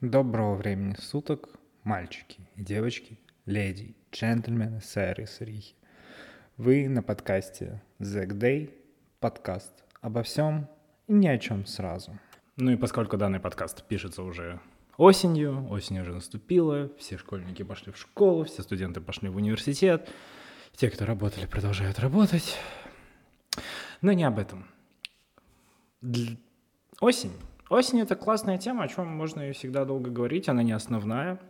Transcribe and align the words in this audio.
Доброго 0.00 0.54
времени 0.54 0.94
суток, 0.98 1.50
мальчики 1.84 2.40
девочки, 2.56 3.18
леди, 3.44 3.94
джентльмены, 4.10 4.80
сэры 4.80 5.24
и 5.24 5.26
сырихи. 5.26 5.74
Вы 6.56 6.88
на 6.88 7.02
подкасте 7.02 7.82
Zack 7.98 8.28
Day, 8.28 8.72
подкаст 9.18 9.84
обо 10.00 10.22
всем 10.22 10.70
и 11.06 11.12
ни 11.12 11.26
о 11.26 11.36
чем 11.36 11.66
сразу. 11.66 12.18
Ну 12.56 12.70
и 12.70 12.76
поскольку 12.76 13.18
данный 13.18 13.40
подкаст 13.40 13.84
пишется 13.84 14.22
уже 14.22 14.58
осенью, 14.96 15.70
осень 15.70 16.00
уже 16.00 16.14
наступила, 16.14 16.90
все 16.98 17.18
школьники 17.18 17.62
пошли 17.62 17.92
в 17.92 17.98
школу, 17.98 18.44
все 18.44 18.62
студенты 18.62 19.02
пошли 19.02 19.28
в 19.28 19.36
университет, 19.36 20.08
те, 20.76 20.88
кто 20.88 21.04
работали, 21.04 21.44
продолжают 21.44 21.98
работать. 21.98 22.56
Но 24.00 24.12
не 24.12 24.24
об 24.24 24.38
этом. 24.38 24.66
Осень. 27.02 27.32
Осень— 27.70 28.00
это 28.02 28.16
классная 28.16 28.58
тема, 28.58 28.82
о 28.82 28.88
чем 28.88 29.06
можно 29.06 29.48
и 29.48 29.52
всегда 29.52 29.84
долго 29.84 30.10
говорить, 30.10 30.48
она 30.48 30.64
не 30.64 30.72
основная. 30.72 31.40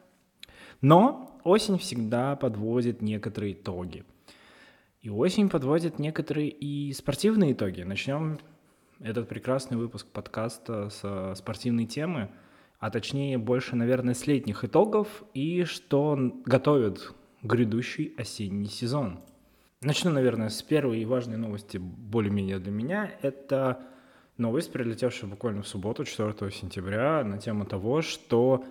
Но 0.83 1.41
осень 1.45 1.79
всегда 1.79 2.37
подводит 2.37 3.01
некоторые 3.01 3.55
итоги. 3.55 4.05
И 5.01 5.09
осень 5.09 5.49
подводит 5.49 5.99
некоторые 5.99 6.51
и 6.51 6.93
спортивные 6.93 7.55
итоги. 7.55 7.81
Начнем 7.81 8.39
этот 8.99 9.31
прекрасный 9.31 9.79
выпуск 9.79 10.09
подкаста 10.09 10.91
с 10.91 11.35
спортивной 11.37 11.87
темы, 11.87 12.29
а 12.79 12.91
точнее 12.91 13.39
больше, 13.39 13.75
наверное, 13.75 14.13
с 14.13 14.27
летних 14.27 14.63
итогов 14.63 15.23
и 15.33 15.65
что 15.65 16.19
готовит 16.45 17.15
грядущий 17.43 18.13
осенний 18.19 18.69
сезон. 18.69 19.21
Начну, 19.81 20.11
наверное, 20.11 20.51
с 20.51 20.63
первой 20.63 21.01
и 21.01 21.07
важной 21.07 21.39
новости 21.39 21.79
более-менее 21.79 22.59
для 22.59 22.73
меня. 22.73 23.11
Это 23.23 23.87
новость, 24.41 24.73
прилетевшая 24.73 25.31
буквально 25.31 25.63
в 25.63 25.69
субботу, 25.69 26.05
4 26.05 26.51
сентября, 26.51 27.23
на 27.23 27.39
тему 27.39 27.65
того, 27.65 28.03
что 28.03 28.65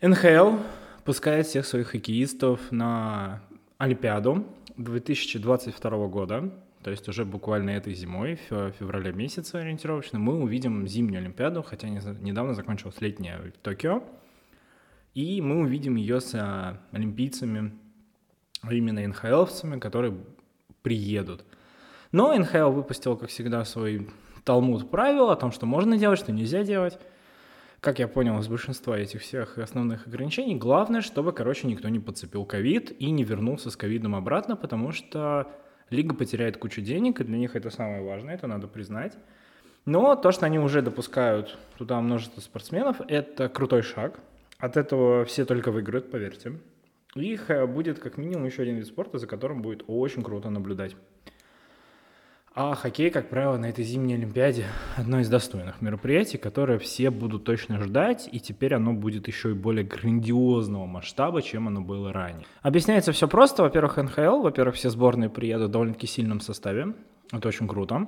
НХЛ 0.00 0.56
пускает 1.04 1.46
всех 1.46 1.66
своих 1.66 1.88
хоккеистов 1.88 2.72
на 2.72 3.42
Олимпиаду 3.78 4.44
2022 4.76 6.08
года, 6.08 6.50
то 6.82 6.90
есть 6.90 7.08
уже 7.08 7.24
буквально 7.24 7.70
этой 7.70 7.94
зимой, 7.94 8.38
в 8.50 8.72
феврале 8.72 9.12
месяце 9.12 9.56
ориентировочно, 9.56 10.18
мы 10.18 10.40
увидим 10.40 10.88
зимнюю 10.88 11.20
Олимпиаду, 11.20 11.62
хотя 11.62 11.88
недавно 11.88 12.54
закончилась 12.54 13.00
летняя 13.00 13.38
в 13.38 13.52
Токио, 13.62 14.02
и 15.14 15.40
мы 15.40 15.60
увидим 15.60 15.96
ее 15.96 16.20
с 16.20 16.34
а, 16.34 16.80
олимпийцами, 16.90 17.72
а 18.62 18.72
именно 18.72 19.06
НХЛовцами, 19.06 19.78
которые 19.78 20.16
приедут. 20.82 21.44
Но 22.12 22.36
НХЛ 22.36 22.70
выпустил, 22.70 23.16
как 23.16 23.28
всегда, 23.28 23.64
свой 23.64 24.08
талмуд 24.44 24.90
правил 24.90 25.30
о 25.30 25.36
том, 25.36 25.52
что 25.52 25.66
можно 25.66 25.96
делать, 25.96 26.18
что 26.18 26.32
нельзя 26.32 26.64
делать. 26.64 26.98
Как 27.80 27.98
я 27.98 28.06
понял 28.06 28.38
из 28.38 28.46
большинства 28.46 28.96
этих 28.96 29.22
всех 29.22 29.58
основных 29.58 30.06
ограничений, 30.06 30.54
главное, 30.54 31.00
чтобы, 31.00 31.32
короче, 31.32 31.66
никто 31.66 31.88
не 31.88 31.98
подцепил 31.98 32.44
ковид 32.44 32.92
и 32.96 33.10
не 33.10 33.24
вернулся 33.24 33.70
с 33.70 33.76
ковидом 33.76 34.14
обратно, 34.14 34.54
потому 34.54 34.92
что 34.92 35.50
лига 35.90 36.14
потеряет 36.14 36.58
кучу 36.58 36.80
денег, 36.80 37.20
и 37.20 37.24
для 37.24 37.38
них 37.38 37.56
это 37.56 37.70
самое 37.70 38.02
важное, 38.02 38.34
это 38.34 38.46
надо 38.46 38.68
признать. 38.68 39.16
Но 39.84 40.14
то, 40.14 40.30
что 40.30 40.46
они 40.46 40.60
уже 40.60 40.80
допускают 40.80 41.58
туда 41.76 42.00
множество 42.00 42.40
спортсменов, 42.40 43.00
это 43.08 43.48
крутой 43.48 43.82
шаг. 43.82 44.20
От 44.58 44.76
этого 44.76 45.24
все 45.24 45.44
только 45.44 45.72
выиграют, 45.72 46.08
поверьте. 46.08 46.60
Их 47.16 47.50
э, 47.50 47.66
будет 47.66 47.98
как 47.98 48.16
минимум 48.16 48.46
еще 48.46 48.62
один 48.62 48.76
вид 48.76 48.86
спорта, 48.86 49.18
за 49.18 49.26
которым 49.26 49.60
будет 49.60 49.82
очень 49.88 50.22
круто 50.22 50.50
наблюдать. 50.50 50.94
А 52.54 52.74
хоккей, 52.74 53.08
как 53.08 53.30
правило, 53.30 53.56
на 53.56 53.70
этой 53.70 53.82
зимней 53.82 54.16
Олимпиаде 54.16 54.66
одно 54.98 55.20
из 55.20 55.30
достойных 55.30 55.80
мероприятий, 55.80 56.36
которое 56.36 56.78
все 56.78 57.08
будут 57.08 57.44
точно 57.44 57.82
ждать, 57.82 58.28
и 58.30 58.40
теперь 58.40 58.74
оно 58.74 58.92
будет 58.92 59.26
еще 59.26 59.52
и 59.52 59.54
более 59.54 59.86
грандиозного 59.86 60.84
масштаба, 60.84 61.40
чем 61.40 61.68
оно 61.68 61.80
было 61.80 62.12
ранее. 62.12 62.44
Объясняется 62.60 63.12
все 63.12 63.26
просто. 63.26 63.62
Во-первых, 63.62 63.96
НХЛ, 63.96 64.42
во-первых, 64.42 64.74
все 64.74 64.90
сборные 64.90 65.30
приедут 65.30 65.68
в 65.68 65.72
довольно-таки 65.72 66.06
сильном 66.06 66.40
составе. 66.40 66.94
Это 67.32 67.48
очень 67.48 67.66
круто. 67.66 68.06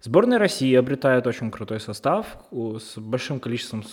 Сборная 0.00 0.38
России 0.38 0.74
обретает 0.74 1.26
очень 1.26 1.50
крутой 1.50 1.80
состав 1.80 2.38
с 2.50 2.96
большим 2.96 3.38
количеством 3.38 3.84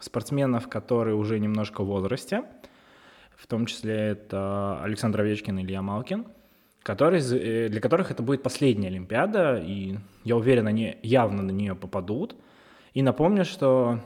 спортсменов, 0.00 0.68
которые 0.68 1.14
уже 1.14 1.38
немножко 1.38 1.84
в 1.84 1.86
возрасте. 1.86 2.42
В 3.36 3.46
том 3.46 3.66
числе 3.66 3.94
это 3.94 4.82
Александр 4.82 5.20
Овечкин 5.20 5.60
и 5.60 5.62
Илья 5.62 5.82
Малкин– 5.82 6.26
который, 6.82 7.20
э, 7.20 7.68
для 7.68 7.80
которых 7.80 8.10
это 8.10 8.22
будет 8.22 8.42
последняя 8.42 8.88
Олимпиада, 8.88 9.62
и 9.64 9.96
я 10.24 10.36
уверен, 10.36 10.66
они 10.66 10.96
явно 11.02 11.42
на 11.42 11.50
нее 11.50 11.74
попадут. 11.74 12.34
И 12.94 13.02
напомню, 13.02 13.44
что 13.44 14.00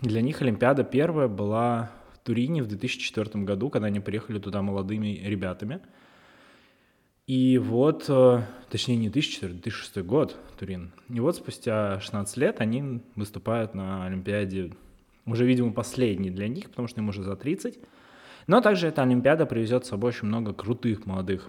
для 0.00 0.22
них 0.22 0.42
Олимпиада 0.42 0.82
первая 0.84 1.28
была 1.28 1.90
в 2.14 2.18
Турине 2.18 2.62
в 2.62 2.66
2004 2.66 3.44
году, 3.44 3.70
когда 3.70 3.88
они 3.88 4.00
приехали 4.00 4.38
туда 4.38 4.62
молодыми 4.62 5.20
ребятами. 5.22 5.80
И 7.26 7.58
вот, 7.58 8.06
э, 8.08 8.42
точнее 8.68 8.96
не 8.96 9.08
2004, 9.08 9.52
2006 9.52 10.02
год 10.02 10.36
Турин. 10.58 10.92
И 11.08 11.20
вот 11.20 11.36
спустя 11.36 12.00
16 12.00 12.36
лет 12.36 12.60
они 12.60 13.02
выступают 13.14 13.74
на 13.74 14.06
Олимпиаде, 14.06 14.72
уже, 15.24 15.46
видимо, 15.46 15.72
последний 15.72 16.30
для 16.30 16.48
них, 16.48 16.70
потому 16.70 16.88
что 16.88 17.00
им 17.00 17.08
уже 17.08 17.22
за 17.22 17.36
30. 17.36 17.78
Но 18.48 18.60
также 18.60 18.88
эта 18.88 19.02
Олимпиада 19.02 19.46
привезет 19.46 19.86
с 19.86 19.90
собой 19.90 20.08
очень 20.08 20.26
много 20.26 20.52
крутых 20.52 21.06
молодых 21.06 21.48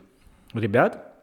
ребят, 0.53 1.13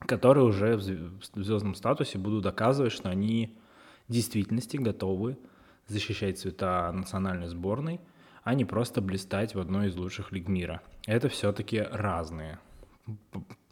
которые 0.00 0.44
уже 0.44 0.76
в 0.76 0.80
звездном 0.80 1.74
статусе 1.74 2.18
будут 2.18 2.44
доказывать, 2.44 2.92
что 2.92 3.08
они 3.08 3.58
в 4.06 4.12
действительности 4.12 4.76
готовы 4.76 5.38
защищать 5.86 6.38
цвета 6.38 6.92
национальной 6.92 7.48
сборной, 7.48 8.00
а 8.42 8.54
не 8.54 8.64
просто 8.64 9.00
блистать 9.00 9.54
в 9.54 9.60
одной 9.60 9.88
из 9.88 9.96
лучших 9.96 10.32
лиг 10.32 10.48
мира. 10.48 10.80
Это 11.06 11.28
все-таки 11.28 11.80
разные 11.80 12.58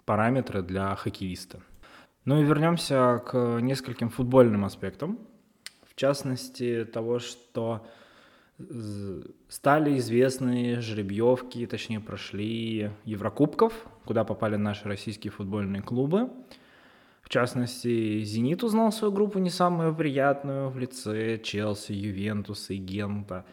параметры 0.05 0.62
для 0.62 0.95
хоккеиста. 0.95 1.61
Ну 2.25 2.41
и 2.41 2.45
вернемся 2.45 3.23
к 3.27 3.61
нескольким 3.61 4.09
футбольным 4.09 4.65
аспектам. 4.65 5.19
В 5.89 5.95
частности, 5.95 6.84
того, 6.84 7.19
что 7.19 7.87
стали 9.49 9.99
известны 9.99 10.81
жеребьевки, 10.81 11.67
точнее 11.67 12.00
прошли 12.00 12.91
Еврокубков, 13.05 13.72
куда 14.05 14.25
попали 14.25 14.56
наши 14.56 14.89
российские 14.89 15.31
футбольные 15.31 15.83
клубы. 15.83 16.31
В 17.21 17.28
частности, 17.28 18.22
«Зенит» 18.22 18.62
узнал 18.62 18.93
свою 18.93 19.12
группу 19.12 19.39
не 19.41 19.50
самую 19.50 19.95
приятную 19.95 20.71
в 20.71 20.78
лице 20.78 21.39
Челси, 21.39 21.93
Ювентуса 21.93 22.72
и 22.72 22.77
Гента. 22.77 23.45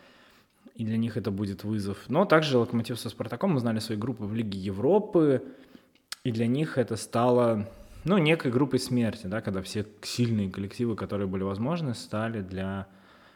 И 0.76 0.86
для 0.86 0.98
них 0.98 1.18
это 1.18 1.32
будет 1.32 1.64
вызов. 1.64 1.98
Но 2.08 2.26
также 2.26 2.58
«Локомотив» 2.58 3.00
со 3.00 3.10
«Спартаком» 3.10 3.56
узнали 3.56 3.80
свои 3.80 3.98
группы 3.98 4.26
в 4.26 4.34
Лиге 4.34 4.60
Европы. 4.60 5.44
И 6.24 6.32
для 6.32 6.48
них 6.48 6.78
это 6.78 6.96
стало 6.96 7.68
ну, 8.06 8.18
некой 8.20 8.52
группой 8.52 8.80
смерти, 8.80 9.26
да, 9.28 9.42
когда 9.42 9.62
все 9.62 9.86
сильные 10.04 10.52
коллективы, 10.52 10.96
которые 10.96 11.28
были 11.28 11.44
возможны, 11.44 11.94
стали 11.96 12.42
для... 12.42 12.88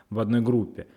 в 0.09 0.19
одной 0.19 0.41
группе. 0.41 0.87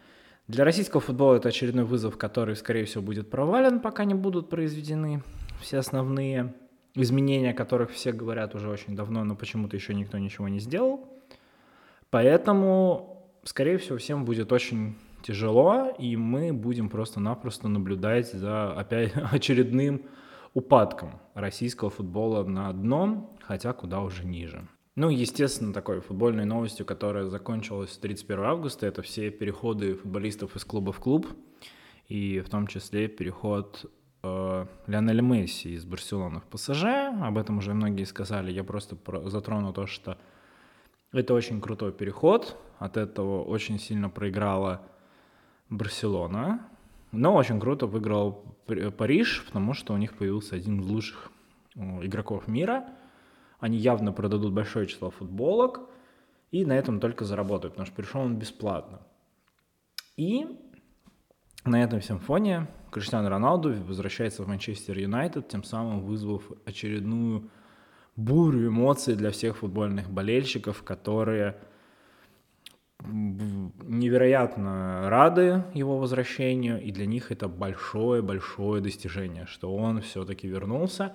Для 0.51 0.65
российского 0.65 1.01
футбола 1.01 1.37
это 1.37 1.51
очередной 1.51 1.85
вызов, 1.85 2.19
который, 2.19 2.57
скорее 2.57 2.85
всего, 2.85 3.05
будет 3.05 3.31
провален, 3.31 3.79
пока 3.79 4.05
не 4.05 4.15
будут 4.15 4.49
произведены 4.49 5.23
все 5.61 5.79
основные 5.79 6.53
изменения, 6.97 7.51
о 7.51 7.55
которых 7.55 7.93
все 7.93 8.11
говорят 8.11 8.57
уже 8.57 8.69
очень 8.69 8.97
давно, 8.97 9.23
но 9.23 9.37
почему-то 9.37 9.77
еще 9.77 9.95
никто 9.95 10.19
ничего 10.19 10.49
не 10.49 10.59
сделал. 10.59 11.09
Поэтому, 12.11 13.31
скорее 13.45 13.79
всего, 13.79 13.99
всем 13.99 14.25
будет 14.25 14.51
очень 14.51 14.97
тяжело, 15.23 15.95
и 15.97 16.17
мы 16.17 16.53
будем 16.53 16.89
просто-напросто 16.89 17.69
наблюдать 17.69 18.33
за 18.33 18.73
опять 18.73 19.13
очередным 19.31 20.03
упадком 20.53 21.21
российского 21.35 21.91
футбола 21.91 22.43
на 22.43 22.73
дно, 22.73 23.37
хотя 23.41 23.73
куда 23.73 24.01
уже 24.01 24.27
ниже. 24.27 24.67
Ну, 24.97 25.09
естественно, 25.09 25.73
такой 25.73 26.01
футбольной 26.01 26.45
новостью, 26.45 26.85
которая 26.85 27.27
закончилась 27.27 27.97
31 27.97 28.45
августа, 28.45 28.87
это 28.87 29.03
все 29.03 29.31
переходы 29.31 29.95
футболистов 29.95 30.57
из 30.57 30.65
клуба 30.65 30.93
в 30.93 30.99
клуб, 30.99 31.29
и 32.09 32.41
в 32.41 32.49
том 32.49 32.67
числе 32.67 33.07
переход 33.07 33.89
э, 34.25 34.67
Лионеля 34.89 35.23
Месси 35.23 35.75
из 35.75 35.85
Барселоны 35.85 36.41
в 36.41 36.45
ПСЖ. 36.47 36.85
Об 37.23 37.39
этом 37.39 37.59
уже 37.59 37.73
многие 37.73 38.03
сказали, 38.03 38.51
я 38.51 38.65
просто 38.65 38.97
затрону 39.27 39.73
то, 39.73 39.87
что 39.87 40.19
это 41.13 41.35
очень 41.35 41.61
крутой 41.61 41.93
переход, 41.93 42.57
от 42.79 42.97
этого 42.97 43.45
очень 43.45 43.79
сильно 43.79 44.11
проиграла 44.11 44.83
Барселона, 45.69 46.67
но 47.13 47.37
очень 47.37 47.61
круто 47.61 47.87
выиграл 47.87 48.45
Париж, 48.99 49.45
потому 49.47 49.73
что 49.73 49.95
у 49.95 49.97
них 49.97 50.15
появился 50.15 50.57
один 50.57 50.81
из 50.81 50.87
лучших 50.87 51.31
игроков 51.77 52.49
мира– 52.49 52.89
они 53.61 53.79
явно 53.79 54.13
продадут 54.13 54.53
большое 54.53 54.87
число 54.87 55.11
футболок 55.11 55.81
и 56.51 56.65
на 56.65 56.77
этом 56.77 56.99
только 56.99 57.25
заработают, 57.25 57.75
потому 57.75 57.87
что 57.87 57.95
пришел 57.95 58.23
он 58.23 58.37
бесплатно. 58.37 59.01
И 60.17 60.47
на 61.65 61.83
этом 61.83 62.01
всем 62.01 62.19
фоне 62.19 62.67
Криштиану 62.91 63.29
Роналду 63.29 63.73
возвращается 63.85 64.43
в 64.43 64.49
Манчестер 64.49 64.99
Юнайтед, 64.99 65.49
тем 65.49 65.63
самым 65.63 66.01
вызвав 66.01 66.51
очередную 66.65 67.51
бурю 68.17 68.69
эмоций 68.69 69.15
для 69.15 69.31
всех 69.31 69.59
футбольных 69.59 70.11
болельщиков, 70.11 70.83
которые 70.83 71.57
невероятно 73.03 75.09
рады 75.09 75.65
его 75.73 75.99
возвращению, 75.99 76.83
и 76.83 76.93
для 76.93 77.07
них 77.07 77.33
это 77.33 77.49
большое-большое 77.49 78.83
достижение, 78.83 79.47
что 79.47 79.75
он 79.75 80.03
все-таки 80.03 80.49
вернулся, 80.49 81.15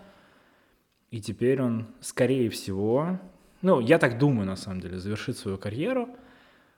и 1.11 1.21
теперь 1.21 1.61
он, 1.61 1.87
скорее 2.01 2.49
всего, 2.49 3.19
ну, 3.61 3.79
я 3.79 3.97
так 3.97 4.17
думаю, 4.17 4.47
на 4.47 4.55
самом 4.55 4.81
деле, 4.81 4.99
завершит 4.99 5.37
свою 5.37 5.57
карьеру 5.57 6.09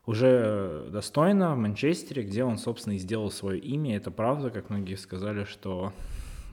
уже 0.05 0.87
достойно 0.89 1.53
в 1.53 1.57
Манчестере, 1.57 2.23
где 2.23 2.43
он, 2.43 2.57
собственно, 2.57 2.93
и 2.93 2.97
сделал 2.97 3.29
свое 3.29 3.59
имя. 3.59 3.97
Это 3.97 4.09
правда, 4.09 4.49
как 4.49 4.69
многие 4.69 4.95
сказали, 4.95 5.43
что 5.43 5.91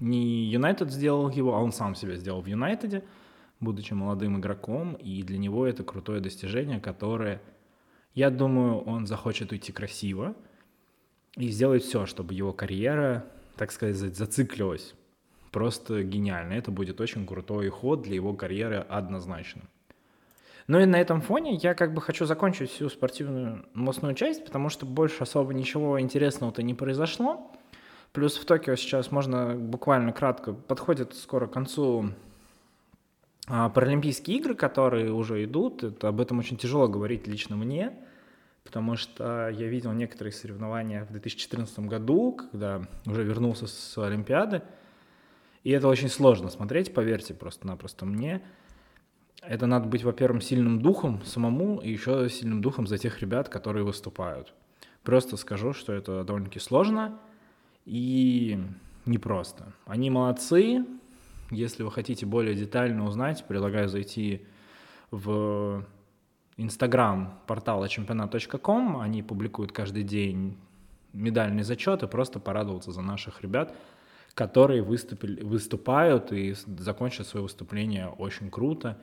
не 0.01 0.47
Юнайтед 0.47 0.91
сделал 0.91 1.31
его, 1.31 1.55
а 1.55 1.59
он 1.59 1.73
сам 1.73 1.95
себя 1.95 2.17
сделал 2.17 2.43
в 2.43 2.47
Юнайтеде, 2.47 3.05
будучи 3.61 3.93
молодым 3.93 4.41
игроком, 4.41 4.95
и 4.95 5.23
для 5.23 5.39
него 5.39 5.67
это 5.67 5.85
крутое 5.85 6.21
достижение, 6.21 6.81
которое– 6.81 7.41
я 8.15 8.31
думаю, 8.31 8.79
он 8.79 9.07
захочет 9.07 9.51
уйти 9.51 9.73
красиво 9.73 10.37
и 11.37 11.49
сделает 11.49 11.83
все, 11.83 12.07
чтобы 12.07 12.33
его 12.33 12.53
карьера, 12.53 13.27
так 13.57 13.73
сказать, 13.73 13.97
зациклилась. 13.97 14.95
Просто 15.55 16.03
гениально. 16.03 16.55
Это 16.55 16.73
будет 16.73 17.01
очень 17.01 17.25
крутой 17.25 17.69
ход 17.69 18.03
для 18.03 18.17
его 18.17 18.35
карьеры 18.35 18.85
однозначно. 18.89 19.63
Ну 20.67 20.81
и 20.81 20.85
на 20.85 21.01
этом 21.01 21.21
фоне 21.21 21.55
я 21.55 21.75
как 21.75 21.95
бы 21.95 22.01
хочу 22.01 22.27
закончить 22.27 22.73
всю 22.73 22.89
спортивную 22.89 23.65
мостную 23.73 24.17
часть, 24.17 24.45
потому 24.45 24.69
что 24.69 24.85
больше 24.85 25.23
особо 25.23 25.55
ничего 25.55 26.01
интересного-то 26.01 26.65
не 26.65 26.75
произошло. 26.75 27.53
Плюс 28.13 28.37
в 28.37 28.45
Токио 28.45 28.75
сейчас 28.75 29.13
можно 29.13 29.55
буквально 29.55 30.13
кратко, 30.13 30.53
подходит 30.55 31.15
скоро 31.15 31.47
к 31.47 31.53
концу 31.53 32.11
а, 33.47 33.69
Паралимпийские 33.69 34.39
игры, 34.39 34.57
которые 34.57 35.13
уже 35.13 35.45
идут, 35.45 35.85
это, 35.85 36.09
об 36.09 36.21
этом 36.21 36.41
очень 36.41 36.57
тяжело 36.57 36.89
говорить 36.89 37.29
лично 37.29 37.55
мне, 37.55 37.93
потому 38.65 38.97
что 38.97 39.51
я 39.51 39.69
видел 39.69 39.93
некоторые 39.93 40.33
соревнования 40.33 41.05
в 41.05 41.13
2014 41.13 41.79
году, 41.79 42.33
когда 42.33 42.83
уже 43.07 43.23
вернулся 43.23 43.69
с 43.69 43.97
Олимпиады, 43.99 44.63
и 45.65 45.71
это 45.71 45.89
очень 45.89 46.09
сложно 46.09 46.51
смотреть, 46.51 46.95
поверьте 46.95 47.35
просто-напросто 47.35 48.07
мне. 48.07 48.43
Это 49.43 49.67
надо 49.67 49.89
быть, 49.89 50.05
во-первых, 50.05 50.43
сильным 50.43 50.81
духом 50.81 51.23
самому, 51.25 51.81
и 51.81 51.91
еще 51.91 52.29
сильным 52.31 52.61
духом 52.61 52.87
за 52.87 52.99
тех 52.99 53.21
ребят, 53.21 53.49
которые 53.49 53.85
выступают. 53.85 54.55
Просто 55.03 55.37
скажу, 55.37 55.73
что 55.73 55.93
это 55.93 56.23
довольно-таки 56.25 56.61
сложно 56.61 57.19
и 57.85 58.59
непросто. 59.07 59.73
Они 59.87 60.11
молодцы, 60.11 60.85
если 61.51 61.83
вы 61.83 61.91
хотите 61.91 62.25
более 62.27 62.55
детально 62.55 63.07
узнать, 63.07 63.45
предлагаю 63.47 63.89
зайти 63.89 64.47
в 65.11 65.85
Инстаграм 66.57 67.41
портала 67.47 67.89
чемпионат.ком. 67.89 68.99
Они 68.99 69.23
публикуют 69.23 69.73
каждый 69.73 70.03
день 70.03 70.57
медальные 71.13 71.65
зачеты, 71.65 72.07
просто 72.07 72.41
порадоваться 72.41 72.93
за 72.93 73.03
наших 73.03 73.43
ребят, 73.43 73.75
которые 74.35 74.83
выступили, 74.83 75.43
выступают 75.43 76.33
и 76.33 76.55
закончат 76.79 77.27
свое 77.27 77.43
выступление 77.45 78.09
очень 78.09 78.51
круто 78.51 78.99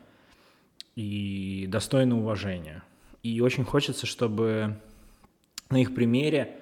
и 0.95 1.67
достойно 1.69 2.17
уважения. 2.17 2.83
И 3.23 3.39
очень 3.39 3.63
хочется, 3.63 4.05
чтобы 4.05 4.77
на 5.69 5.81
их 5.81 5.95
примере 5.95 6.59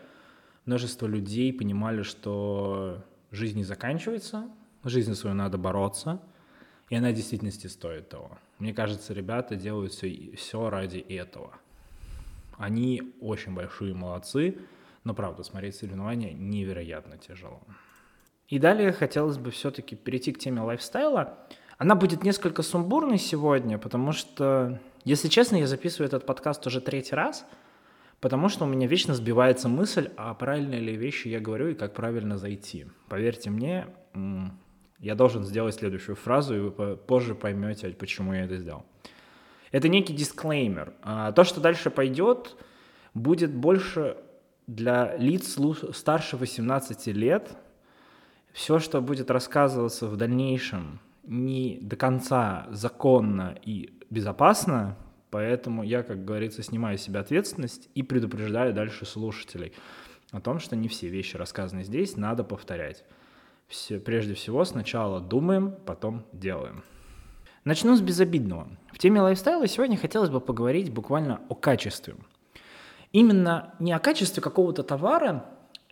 множество 0.66 1.08
людей 1.08 1.52
понимали, 1.52 2.04
что 2.04 3.04
жизнь 3.32 3.58
не 3.58 3.64
заканчивается, 3.64 4.48
жизнь 4.84 5.16
свою 5.16 5.36
надо 5.36 5.58
бороться, 5.58 6.22
и 6.90 6.96
она 6.96 7.10
в 7.10 7.14
действительности 7.14 7.68
стоит 7.68 8.10
того. 8.10 8.38
Мне 8.60 8.74
кажется, 8.74 9.14
ребята 9.14 9.56
делают 9.56 9.94
все, 9.94 10.32
все 10.36 10.70
ради 10.70 10.98
этого. 10.98 11.54
Они 12.58 13.14
очень 13.22 13.54
большие 13.54 13.94
молодцы, 13.94 14.58
но 15.04 15.14
правда, 15.14 15.44
смотреть 15.44 15.76
соревнования 15.76 16.34
невероятно 16.34 17.18
тяжело. 17.18 17.62
И 18.50 18.58
далее 18.58 18.92
хотелось 18.92 19.38
бы 19.38 19.52
все-таки 19.52 19.96
перейти 19.96 20.32
к 20.32 20.40
теме 20.40 20.62
лайфстайла. 20.62 21.38
Она 21.78 21.96
будет 21.96 22.24
несколько 22.24 22.64
сумбурной 22.64 23.20
сегодня, 23.20 23.78
потому 23.78 24.12
что, 24.12 24.80
если 25.06 25.28
честно, 25.28 25.58
я 25.58 25.68
записываю 25.68 26.08
этот 26.08 26.26
подкаст 26.26 26.66
уже 26.68 26.82
третий 26.82 27.16
раз, 27.16 27.46
потому 28.20 28.50
что 28.50 28.66
у 28.66 28.68
меня 28.68 28.88
вечно 28.88 29.14
сбивается 29.14 29.70
мысль, 29.70 30.10
а 30.18 30.34
правильные 30.34 30.82
ли 30.82 30.96
вещи 30.96 31.28
я 31.28 31.40
говорю 31.40 31.70
и 31.70 31.76
как 31.76 31.94
правильно 31.94 32.38
зайти. 32.38 32.88
Поверьте 33.08 33.50
мне, 33.50 33.88
я 35.00 35.16
должен 35.16 35.46
сделать 35.46 35.76
следующую 35.76 36.16
фразу, 36.16 36.56
и 36.56 36.60
вы 36.60 36.98
позже 36.98 37.36
поймете, 37.36 37.90
почему 37.92 38.34
я 38.34 38.46
это 38.46 38.58
сделал. 38.58 38.84
Это 39.72 39.88
некий 39.88 40.14
дисклеймер. 40.14 40.94
А, 41.04 41.32
то, 41.32 41.44
что 41.44 41.62
дальше 41.62 41.92
пойдет, 41.92 42.58
будет 43.14 43.54
больше 43.54 44.18
для 44.68 45.16
лиц 45.18 45.58
старше 45.94 46.38
18 46.38 47.08
лет. 47.08 47.56
Все, 48.54 48.80
что 48.80 49.02
будет 49.02 49.30
рассказываться 49.32 50.08
в 50.08 50.18
дальнейшем, 50.18 51.00
не 51.24 51.78
до 51.82 51.96
конца 51.96 52.68
законно 52.72 53.58
и 53.64 53.94
безопасно, 54.10 54.98
поэтому 55.30 55.84
я, 55.84 56.04
как 56.04 56.26
говорится, 56.26 56.64
снимаю 56.64 56.98
с 56.98 57.02
себя 57.02 57.20
ответственность 57.20 57.90
и 57.94 58.04
предупреждаю 58.04 58.74
дальше 58.74 59.06
слушателей 59.06 59.74
о 60.32 60.42
том, 60.42 60.60
что 60.60 60.76
не 60.76 60.88
все 60.88 61.08
вещи, 61.10 61.38
рассказанные 61.38 61.86
здесь, 61.86 62.18
надо 62.18 62.44
повторять 62.44 63.04
все, 63.68 64.00
прежде 64.00 64.34
всего 64.34 64.66
сначала 64.66 65.22
думаем, 65.22 65.76
потом 65.86 66.26
делаем. 66.34 66.84
Начну 67.64 67.96
с 67.96 68.02
безобидного. 68.02 68.68
В 68.92 68.98
теме 68.98 69.22
лайфстайла 69.22 69.68
сегодня 69.68 69.96
хотелось 69.96 70.32
бы 70.32 70.42
поговорить 70.42 70.92
буквально 70.92 71.42
о 71.50 71.56
качестве. 71.56 72.16
Именно 73.12 73.76
не 73.80 73.92
о 73.92 74.00
качестве 74.00 74.42
какого-то 74.42 74.82
товара 74.82 75.46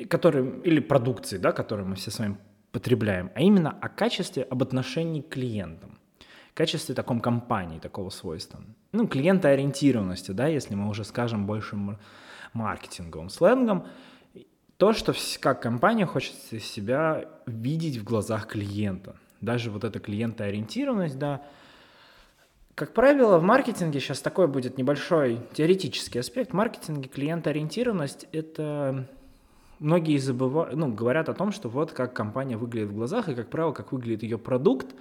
который, 0.09 0.59
или 0.61 0.79
продукции, 0.79 1.37
да, 1.37 1.51
которую 1.51 1.87
мы 1.87 1.95
все 1.95 2.11
с 2.11 2.19
вами 2.19 2.37
потребляем, 2.77 3.31
а 3.33 3.41
именно 3.41 3.71
о 3.71 3.89
качестве 3.89 4.43
об 4.43 4.61
отношении 4.61 5.21
к 5.21 5.29
клиентам, 5.29 5.97
качестве 6.53 6.93
таком 6.93 7.21
компании, 7.21 7.79
такого 7.79 8.11
свойства. 8.11 8.61
Ну, 8.91 9.07
клиентоориентированности, 9.07 10.29
да, 10.29 10.45
если 10.45 10.75
мы 10.75 10.87
уже 10.87 11.03
скажем 11.03 11.47
большим 11.47 11.97
маркетинговым 12.53 13.29
сленгом, 13.29 13.87
то, 14.77 14.93
что 14.93 15.15
как 15.39 15.59
компания 15.59 16.05
хочет 16.05 16.35
себя 16.35 17.25
видеть 17.47 17.97
в 17.97 18.03
глазах 18.03 18.45
клиента. 18.45 19.15
Даже 19.41 19.71
вот 19.71 19.83
эта 19.83 19.99
клиентоориентированность, 19.99 21.17
да. 21.17 21.41
Как 22.75 22.93
правило, 22.93 23.39
в 23.39 23.43
маркетинге 23.43 23.99
сейчас 23.99 24.21
такой 24.21 24.47
будет 24.47 24.77
небольшой 24.77 25.41
теоретический 25.53 26.19
аспект. 26.19 26.51
В 26.51 26.53
маркетинге 26.53 27.09
клиентоориентированность– 27.09 28.27
это 28.31 29.07
многие 29.79 30.17
забывают, 30.17 30.75
ну, 30.75 30.93
говорят 30.93 31.29
о 31.29 31.33
том, 31.33 31.51
что 31.51 31.69
вот 31.69 31.91
как 31.91 32.13
компания 32.13 32.57
выглядит 32.57 32.89
в 32.89 32.95
глазах, 32.95 33.29
и, 33.29 33.35
как 33.35 33.49
правило, 33.49 33.71
как 33.71 33.91
выглядит 33.91 34.23
ее 34.23 34.37
продукт, 34.37 34.95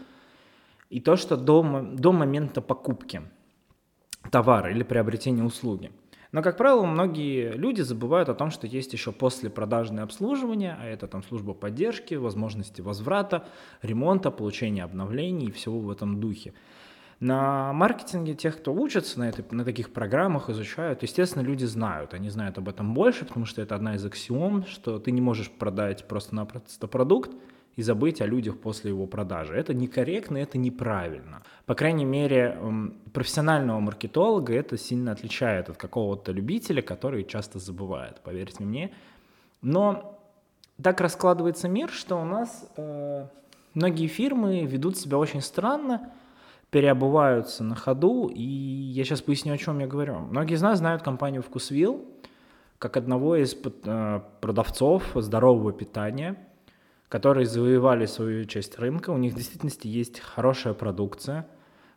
и 0.91 1.01
то, 1.01 1.17
что 1.17 1.37
до, 1.37 1.63
до 1.93 2.13
момента 2.13 2.61
покупки 2.61 3.23
товара 4.31 4.71
или 4.71 4.83
приобретения 4.83 5.43
услуги– 5.43 5.91
но, 6.37 6.43
как 6.43 6.59
правило, 6.59 6.85
многие 6.85 7.53
люди 7.53 7.81
забывают 7.81 8.29
о 8.29 8.35
том, 8.35 8.51
что 8.51 8.67
есть 8.67 8.93
еще 8.93 9.11
послепродажное 9.11 10.05
обслуживание, 10.05 10.77
а 10.79 10.85
это 10.85 11.07
там 11.07 11.23
служба 11.23 11.55
поддержки, 11.55 12.15
возможности 12.15 12.83
возврата, 12.83 13.49
ремонта, 13.81 14.31
получения 14.31 14.85
обновлений 14.85 15.47
и 15.47 15.51
всего 15.51 15.79
в 15.79 15.91
этом 15.91 16.21
духе. 16.21 16.53
На 17.19 17.73
маркетинге 17.73 18.35
тех, 18.35 18.59
кто 18.59 18.75
учится 18.75 19.19
на, 19.19 19.29
этой, 19.29 19.45
на 19.51 19.65
таких 19.65 19.93
программах, 19.93 20.51
изучают, 20.51 21.03
естественно, 21.03 21.43
люди 21.43 21.65
знают. 21.65 22.13
Они 22.13 22.29
знают 22.29 22.59
об 22.59 22.69
этом 22.69 22.93
больше, 22.93 23.25
потому 23.25 23.47
что 23.47 23.63
это 23.63 23.75
одна 23.75 23.95
из 23.95 24.05
аксиом, 24.05 24.67
что 24.67 24.99
ты 24.99 25.13
не 25.13 25.23
можешь 25.23 25.51
продать 25.51 26.07
просто-напросто 26.07 26.87
продукт, 26.87 27.31
и 27.77 27.83
забыть 27.83 28.23
о 28.23 28.27
людях 28.27 28.59
после 28.59 28.91
его 28.91 29.07
продажи. 29.07 29.55
Это 29.55 29.75
некорректно, 29.75 30.39
это 30.39 30.57
неправильно. 30.57 31.43
По 31.67 31.75
крайней 31.75 32.07
мере, 32.07 32.59
профессионального 33.13 33.81
маркетолога 33.81 34.55
это 34.55 34.79
сильно 34.79 35.13
отличает 35.13 35.69
от 35.69 35.77
какого-то 35.77 36.33
любителя, 36.33 36.81
который 36.81 37.25
часто 37.25 37.59
забывает, 37.59 38.21
поверьте 38.23 38.65
мне. 38.65 38.95
Но 39.61 40.19
так 40.83 41.01
раскладывается 41.01 41.69
мир, 41.69 41.91
что 41.91 42.17
у 42.17 42.25
нас 42.25 42.67
э, 42.77 43.27
многие 43.75 44.07
фирмы 44.07 44.65
ведут 44.65 44.97
себя 44.97 45.19
очень 45.19 45.43
странно, 45.43 46.13
переобуваются 46.71 47.65
на 47.65 47.75
ходу, 47.75 48.29
и 48.29 48.43
я 48.43 49.05
сейчас 49.05 49.23
поясню, 49.23 49.55
о 49.55 49.59
чем 49.59 49.79
я 49.79 49.87
говорю. 49.87 50.19
Многие 50.19 50.55
из 50.55 50.63
нас 50.63 50.79
знают 50.79 51.03
компанию 51.03 51.43
«Вкусвилл», 51.43 52.05
как 52.79 52.97
одного 52.97 53.37
из 53.37 53.57
э, 53.85 54.21
продавцов 54.41 55.05
здорового 55.15 55.73
питания– 55.73 56.37
которые 57.09 57.47
завоевали 57.47 58.07
свою 58.07 58.45
часть 58.45 58.79
рынка, 58.79 59.11
у 59.11 59.17
них 59.17 59.33
в 59.33 59.37
действительности 59.37 59.87
есть 59.87 60.21
хорошая 60.21 60.75
продукция, 60.75 61.47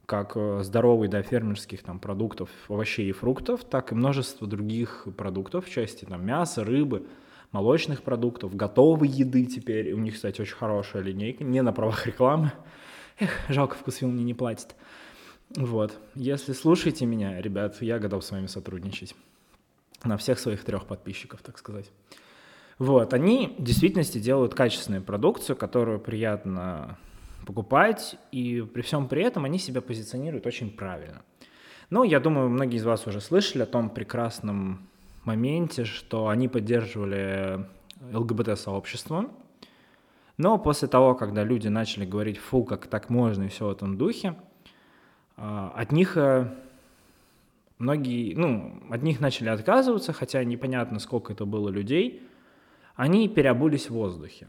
как 0.06 0.34
э, 0.36 0.62
здоровый, 0.64 1.08
да, 1.08 1.22
фермерских 1.22 1.84
там 1.84 2.00
продуктов, 2.00 2.50
овощей 2.68 3.10
и 3.10 3.12
фруктов, 3.12 3.64
так 3.64 3.92
и 3.92 3.96
множество 3.96 4.48
других 4.48 5.08
продуктов 5.18 5.66
в 5.66 5.70
части 5.70 6.06
там 6.06 6.26
мяса, 6.26 6.64
рыбы, 6.64 7.08
молочных 7.52 8.04
продуктов, 8.04 8.56
готовой 8.56 9.08
еды 9.08 9.46
теперь. 9.46 9.94
У 9.94 10.00
них, 10.00 10.16
кстати, 10.16 10.42
очень 10.42 10.56
хорошая 10.56 11.04
линейка, 11.04 11.44
не 11.44 11.62
на 11.62 11.74
правах 11.74 12.06
рекламы. 12.06 12.52
Эх, 13.20 13.32
жалко, 13.50 13.76
вкусвилл 13.76 14.10
мне 14.10 14.24
не 14.24 14.34
платит. 14.34 14.76
Вот. 15.56 15.98
Если 16.16 16.54
слушаете 16.54 17.06
меня, 17.06 17.42
ребят, 17.42 17.82
я 17.82 18.00
готов 18.00 18.24
с 18.24 18.32
вами 18.32 18.48
сотрудничать. 18.48 19.16
на 20.04 20.16
всех 20.16 20.40
своих 20.40 20.64
трех 20.64 20.86
подписчиков, 20.86 21.42
так 21.42 21.58
сказать. 21.58 21.92
Вот, 22.78 23.14
они 23.14 23.56
в 23.58 23.64
действительности 23.64 24.20
делают 24.20 24.54
качественную 24.56 25.04
продукцию, 25.04 25.58
которую 25.58 26.00
приятно 26.00 26.98
покупать, 27.46 28.16
и 28.32 28.62
при 28.62 28.82
всем 28.82 29.10
при 29.10 29.24
этом 29.24 29.44
они 29.44 29.60
себя 29.60 29.82
позиционируют 29.82 30.48
очень 30.48 30.72
правильно. 30.72 31.22
Ну, 31.90 32.04
я 32.04 32.22
думаю, 32.22 32.48
многие 32.48 32.78
из 32.78 32.86
вас 32.86 33.06
уже 33.08 33.20
слышали 33.20 33.64
о 33.64 33.66
том 33.66 33.90
прекрасном 33.90 34.88
моменте, 35.26 35.84
что 35.84 36.30
они 36.30 36.48
поддерживали 36.48 37.66
ЛГБТ-сообщество, 38.14 39.30
но 40.40 40.58
после 40.58 40.88
того, 40.88 41.16
когда 41.16 41.44
люди 41.44 41.68
начали 41.68 42.06
говорить 42.06 42.38
«фу, 42.38 42.64
как 42.64 42.88
так 42.88 43.10
можно» 43.10 43.44
и 43.44 43.48
все 43.50 43.68
в 43.68 43.72
этом 43.72 43.98
духе, 43.98 44.36
а, 45.36 45.74
от 45.76 45.92
них 45.92 46.16
э, 46.16 46.50
многие, 47.78 48.34
ну, 48.36 48.82
от 48.90 49.04
них 49.04 49.20
начали 49.20 49.50
отказываться, 49.50 50.14
хотя 50.14 50.42
непонятно, 50.46 51.00
сколько 51.00 51.34
это 51.34 51.44
было 51.44 51.68
людей, 51.68 52.24
они 52.96 53.28
переобулись 53.28 53.90
в 53.90 53.94
воздухе. 53.94 54.48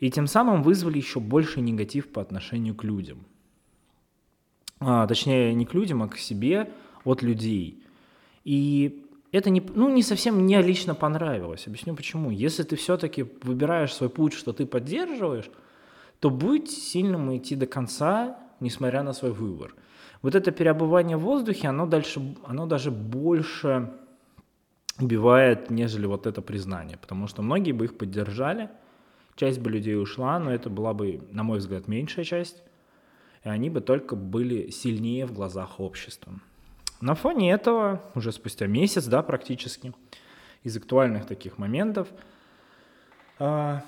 И 0.00 0.10
тем 0.10 0.26
самым 0.26 0.62
вызвали 0.62 0.96
еще 0.96 1.20
больше 1.20 1.60
негатив 1.60 2.10
по 2.10 2.22
отношению 2.22 2.74
к 2.74 2.82
людям. 2.82 3.26
А, 4.80 5.06
точнее, 5.06 5.52
не 5.52 5.66
к 5.66 5.74
людям, 5.74 6.02
а 6.02 6.08
к 6.08 6.16
себе 6.16 6.72
от 7.04 7.20
людей. 7.20 7.84
И 8.44 9.01
это 9.32 9.50
не, 9.50 9.62
ну, 9.74 9.88
не 9.88 10.02
совсем 10.02 10.36
мне 10.36 10.60
лично 10.60 10.94
понравилось. 10.94 11.66
Объясню 11.66 11.96
почему. 11.96 12.30
Если 12.30 12.62
ты 12.62 12.76
все-таки 12.76 13.24
выбираешь 13.42 13.94
свой 13.94 14.10
путь, 14.10 14.34
что 14.34 14.52
ты 14.52 14.66
поддерживаешь, 14.66 15.50
то 16.20 16.30
будь 16.30 16.70
сильным 16.70 17.30
и 17.30 17.38
идти 17.38 17.56
до 17.56 17.66
конца, 17.66 18.38
несмотря 18.60 19.02
на 19.02 19.12
свой 19.12 19.32
выбор. 19.32 19.74
Вот 20.20 20.34
это 20.34 20.52
переобувание 20.52 21.16
в 21.16 21.20
воздухе, 21.20 21.68
оно, 21.68 21.86
дальше, 21.86 22.36
оно 22.44 22.66
даже 22.66 22.90
больше 22.90 23.92
убивает, 25.00 25.70
нежели 25.70 26.06
вот 26.06 26.26
это 26.26 26.42
признание. 26.42 26.98
Потому 26.98 27.26
что 27.26 27.42
многие 27.42 27.72
бы 27.72 27.86
их 27.86 27.96
поддержали, 27.96 28.70
часть 29.34 29.58
бы 29.60 29.70
людей 29.70 30.00
ушла, 30.00 30.38
но 30.38 30.52
это 30.52 30.70
была 30.70 30.92
бы, 30.92 31.22
на 31.30 31.42
мой 31.42 31.58
взгляд, 31.58 31.88
меньшая 31.88 32.24
часть, 32.24 32.62
и 33.44 33.48
они 33.48 33.70
бы 33.70 33.80
только 33.80 34.14
были 34.14 34.70
сильнее 34.70 35.26
в 35.26 35.32
глазах 35.32 35.80
общества. 35.80 36.34
На 37.02 37.16
фоне 37.16 37.50
этого, 37.50 38.00
уже 38.14 38.30
спустя 38.30 38.68
месяц, 38.68 39.06
да, 39.06 39.24
практически, 39.24 39.92
из 40.62 40.76
актуальных 40.76 41.26
таких 41.26 41.58
моментов, 41.58 42.06
а, 43.40 43.82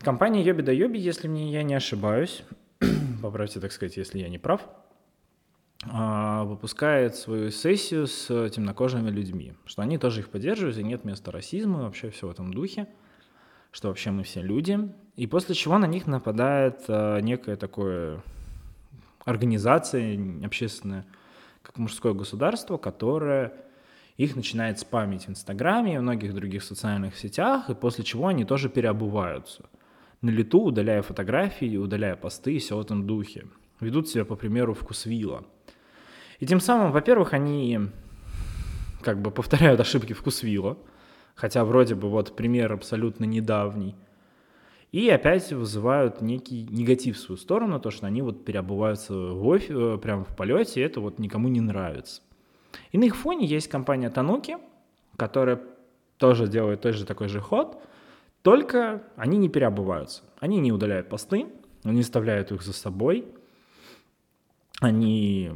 компания 0.00 0.42
Йоби 0.42 0.60
да 0.60 0.70
Йоби, 0.70 0.98
если 0.98 1.26
мне 1.26 1.50
я 1.50 1.62
не 1.62 1.72
ошибаюсь, 1.72 2.44
поправьте, 3.22 3.60
так 3.60 3.72
сказать, 3.72 3.96
если 3.96 4.18
я 4.18 4.28
не 4.28 4.36
прав, 4.36 4.60
а, 5.90 6.44
выпускает 6.44 7.16
свою 7.16 7.50
сессию 7.50 8.06
с 8.06 8.26
темнокожими 8.50 9.08
людьми, 9.08 9.54
что 9.64 9.80
они 9.80 9.96
тоже 9.96 10.20
их 10.20 10.28
поддерживают, 10.28 10.76
и 10.76 10.84
нет 10.84 11.02
места 11.06 11.30
расизма, 11.30 11.84
вообще 11.84 12.10
все 12.10 12.26
в 12.26 12.30
этом 12.30 12.52
духе, 12.52 12.88
что 13.70 13.88
вообще 13.88 14.10
мы 14.10 14.22
все 14.22 14.42
люди, 14.42 14.78
и 15.16 15.26
после 15.26 15.54
чего 15.54 15.78
на 15.78 15.86
них 15.86 16.06
нападает 16.06 16.82
а, 16.88 17.20
некое 17.20 17.56
такое 17.56 18.22
организация 19.24 20.44
общественная, 20.44 21.06
как 21.62 21.78
мужское 21.78 22.12
государство, 22.12 22.76
которое 22.76 23.52
их 24.16 24.36
начинает 24.36 24.78
спамить 24.78 25.26
в 25.26 25.30
Инстаграме 25.30 25.94
и 25.94 25.98
многих 25.98 26.34
других 26.34 26.62
социальных 26.62 27.16
сетях, 27.16 27.70
и 27.70 27.74
после 27.74 28.04
чего 28.04 28.26
они 28.26 28.44
тоже 28.44 28.68
переобуваются. 28.68 29.64
На 30.20 30.30
лету, 30.30 30.62
удаляя 30.62 31.02
фотографии, 31.02 31.76
удаляя 31.76 32.16
посты 32.16 32.56
и 32.56 32.58
все 32.58 32.76
в 32.76 32.80
этом 32.80 33.06
духе. 33.06 33.46
Ведут 33.80 34.08
себя, 34.08 34.24
по 34.24 34.36
примеру, 34.36 34.74
вкусвилла. 34.74 35.44
И 36.38 36.46
тем 36.46 36.60
самым, 36.60 36.92
во-первых, 36.92 37.32
они 37.32 37.80
как 39.02 39.22
бы 39.22 39.30
повторяют 39.30 39.80
ошибки 39.80 40.12
вкусвилла, 40.12 40.76
хотя 41.34 41.64
вроде 41.64 41.94
бы 41.94 42.10
вот 42.10 42.36
пример 42.36 42.72
абсолютно 42.72 43.24
недавний– 43.24 43.94
и 44.92 45.08
опять 45.08 45.52
вызывают 45.52 46.20
некий 46.20 46.64
негатив 46.64 47.16
в 47.16 47.20
свою 47.20 47.36
сторону, 47.36 47.78
то, 47.78 47.90
что 47.90 48.06
они 48.06 48.22
вот 48.22 48.44
переобуваются 48.44 49.14
в 49.14 49.46
офис, 49.46 49.70
э, 49.70 49.98
прямо 49.98 50.24
в 50.24 50.34
полете, 50.36 50.80
и 50.80 50.82
это 50.82 51.00
вот 51.00 51.18
никому 51.18 51.48
не 51.48 51.60
нравится. 51.60 52.22
И 52.90 52.98
на 52.98 53.04
их 53.04 53.16
фоне 53.16 53.46
есть 53.46 53.68
компания 53.68 54.10
Тануки, 54.10 54.58
которая 55.16 55.60
тоже 56.18 56.48
делает 56.48 56.80
тот 56.80 56.94
же 56.94 57.06
такой 57.06 57.28
же 57.28 57.40
ход, 57.40 57.80
только 58.42 59.02
они 59.16 59.38
не 59.38 59.48
переобуваются. 59.48 60.22
Они 60.40 60.58
не 60.58 60.72
удаляют 60.72 61.08
посты, 61.08 61.46
они 61.84 62.00
оставляют 62.00 62.50
их 62.50 62.62
за 62.62 62.72
собой, 62.72 63.26
они 64.80 65.52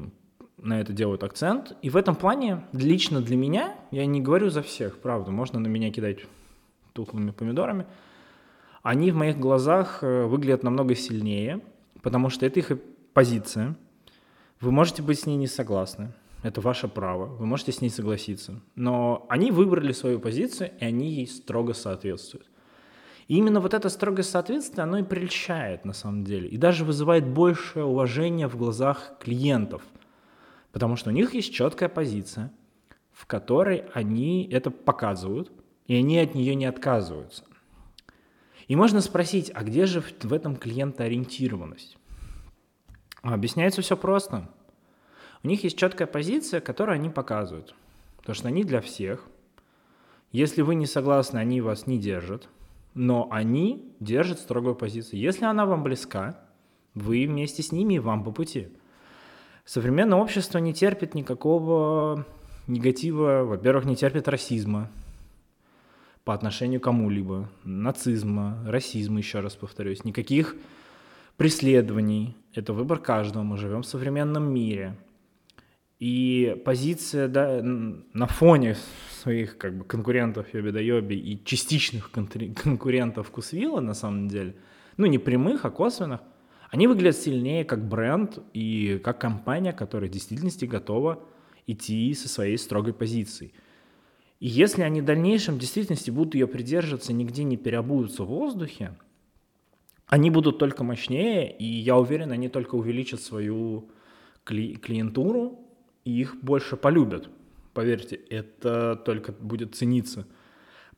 на 0.59 0.81
это 0.81 0.93
делают 0.93 1.25
акцент. 1.25 1.77
И 1.83 1.91
в 1.91 1.97
этом 1.97 2.15
плане, 2.15 2.65
лично 2.73 3.21
для 3.21 3.37
меня, 3.37 3.75
я 3.91 4.07
не 4.07 4.21
говорю 4.21 4.51
за 4.51 4.63
всех, 4.63 4.99
правда, 4.99 5.33
можно 5.33 5.59
на 5.59 5.67
меня 5.67 5.91
кидать 5.91 6.19
тухлыми 6.93 7.33
помидорами– 7.33 7.87
они 8.85 9.11
в 9.11 9.17
моих 9.17 9.39
глазах 9.39 10.03
э, 10.03 10.27
выглядят 10.27 10.63
намного 10.63 10.95
сильнее, 10.95 11.61
потому 12.03 12.29
что 12.29 12.45
это 12.45 12.61
их 12.61 12.71
позиция. 13.15 13.77
Вы 14.61 14.71
можете 14.73 15.03
быть 15.03 15.19
с 15.19 15.27
ней 15.27 15.37
не 15.37 15.47
согласны, 15.47 16.13
это 16.43 16.61
ваше 16.61 16.87
право, 16.87 17.25
вы 17.25 17.47
можете 17.47 17.73
с 17.73 17.81
ней 17.81 17.89
согласиться. 17.89 18.61
Но 18.75 19.25
они 19.31 19.51
выбрали 19.51 19.93
свою 19.93 20.21
позицию, 20.21 20.71
и 20.79 20.85
они 20.85 21.11
ей 21.11 21.27
строго 21.27 21.73
соответствуют. 21.73 22.47
И 23.27 23.39
именно 23.39 23.61
вот 23.61 23.73
это 23.73 23.89
строгое 23.89 24.23
соответствие, 24.23 24.83
оно 24.83 24.99
и 24.99 25.03
прельщает 25.03 25.87
на 25.87 25.95
самом 25.95 26.25
деле, 26.25 26.47
и 26.47 26.59
даже 26.59 26.85
вызывает 26.85 27.27
большее 27.27 27.87
уважение 27.87 28.49
в 28.49 28.57
глазах 28.59 29.15
клиентов, 29.19 29.81
потому 30.73 30.97
что 30.97 31.09
у 31.09 31.13
них 31.15 31.33
есть 31.33 31.55
четкая 31.55 31.89
позиция, 31.89 32.53
в 33.13 33.25
которой 33.25 33.85
они 33.95 34.47
это 34.53 34.71
показывают, 34.71 35.51
и 35.87 35.95
они 35.95 36.19
от 36.19 36.35
нее 36.35 36.55
не 36.55 36.67
отказываются. 36.67 37.45
И 38.67 38.77
можно 38.77 39.01
спросить, 39.01 39.51
а 39.55 39.63
где 39.63 39.87
же 39.87 40.01
в 40.01 40.33
этом 40.33 40.57
клиентоориентированность? 40.57 41.99
Объясняется 43.23 43.83
все 43.83 43.97
просто. 43.97 44.51
У 45.43 45.49
них 45.49 45.65
есть 45.65 45.77
четкая 45.77 46.07
позиция, 46.07 46.61
которую 46.61 46.95
они 46.95 47.11
показывают. 47.11 47.75
Потому 48.17 48.35
что 48.35 48.49
они 48.49 48.65
для 48.65 48.81
всех. 48.81 49.27
Если 50.33 50.63
вы 50.63 50.75
не 50.75 50.87
согласны, 50.87 51.39
они 51.39 51.61
вас 51.61 51.87
не 51.87 51.99
держат. 51.99 52.49
Но 52.95 53.29
они 53.31 53.95
держат 54.01 54.39
строгую 54.39 54.75
позицию. 54.75 55.21
Если 55.21 55.45
она 55.45 55.67
вам 55.67 55.83
близка, 55.83 56.39
вы 56.95 57.27
вместе 57.27 57.63
с 57.63 57.73
ними 57.73 57.95
и 57.95 57.99
вам 57.99 58.25
по 58.25 58.31
пути. 58.31 58.69
Современное 59.65 60.19
общество 60.19 60.59
не 60.59 60.73
терпит 60.73 61.15
никакого 61.15 62.25
негатива, 62.67 63.45
во-первых, 63.45 63.85
не 63.85 63.97
терпит 63.97 64.29
расизма, 64.29 64.91
по 66.25 66.33
отношению 66.33 66.81
к 66.81 66.85
кому-либо, 66.85 67.51
нацизма, 67.65 68.65
расизма, 68.67 69.19
еще 69.19 69.41
раз 69.41 69.55
повторюсь, 69.57 70.05
никаких 70.05 70.57
преследований. 71.37 72.37
Это 72.55 72.73
выбор 72.73 72.99
каждого. 72.99 73.43
Мы 73.43 73.59
живем 73.59 73.83
в 73.83 73.87
современном 73.87 74.53
мире. 74.53 74.97
И 75.99 76.61
позиция 76.65 77.29
да, 77.29 77.61
на 77.63 78.27
фоне 78.27 78.77
своих 79.23 79.59
как 79.59 79.79
бы, 79.79 79.85
конкурентов 79.85 80.53
Йоби 80.53 80.71
да 80.71 80.81
Йоби 80.81 81.15
и 81.15 81.43
частичных 81.45 82.11
конкурентов 82.63 83.31
Кусвилла, 83.31 83.81
на 83.81 83.95
самом 83.95 84.29
деле, 84.29 84.57
ну 84.97 85.07
не 85.07 85.19
прямых, 85.19 85.65
а 85.65 85.71
косвенных, 85.71 86.21
они 86.71 86.89
выглядят 86.89 87.17
сильнее 87.17 87.65
как 87.65 87.87
бренд 87.89 88.39
и 88.53 89.01
как 89.03 89.21
компания, 89.21 89.73
которая 89.73 90.11
в 90.11 90.13
действительности 90.13 90.65
готова 90.65 91.23
идти 91.67 92.13
со 92.15 92.29
своей 92.29 92.59
строгой 92.59 92.93
позицией. 92.93 93.55
И 94.41 94.49
если 94.49 94.83
они 94.83 95.01
в 95.01 95.05
дальнейшем 95.05 95.57
в 95.57 95.59
действительности 95.59 96.11
будут 96.11 96.35
ее 96.35 96.47
придерживаться, 96.47 97.13
нигде 97.13 97.45
не 97.45 97.57
переобуются 97.57 98.25
в 98.25 98.29
воздухе, 98.29 98.95
они 100.07 100.31
будут 100.31 100.59
только 100.59 100.85
мощнее, 100.85 101.51
и 101.57 101.65
я 101.65 101.97
уверен, 101.97 102.31
они 102.31 102.49
только 102.49 102.75
увеличат 102.75 103.21
свою 103.21 103.89
кли- 104.45 104.77
клиентуру, 104.77 105.61
и 106.05 106.21
их 106.21 106.37
больше 106.43 106.77
полюбят. 106.77 107.29
Поверьте, 107.73 108.17
это 108.17 108.97
только 109.05 109.33
будет 109.33 109.75
цениться. 109.75 110.27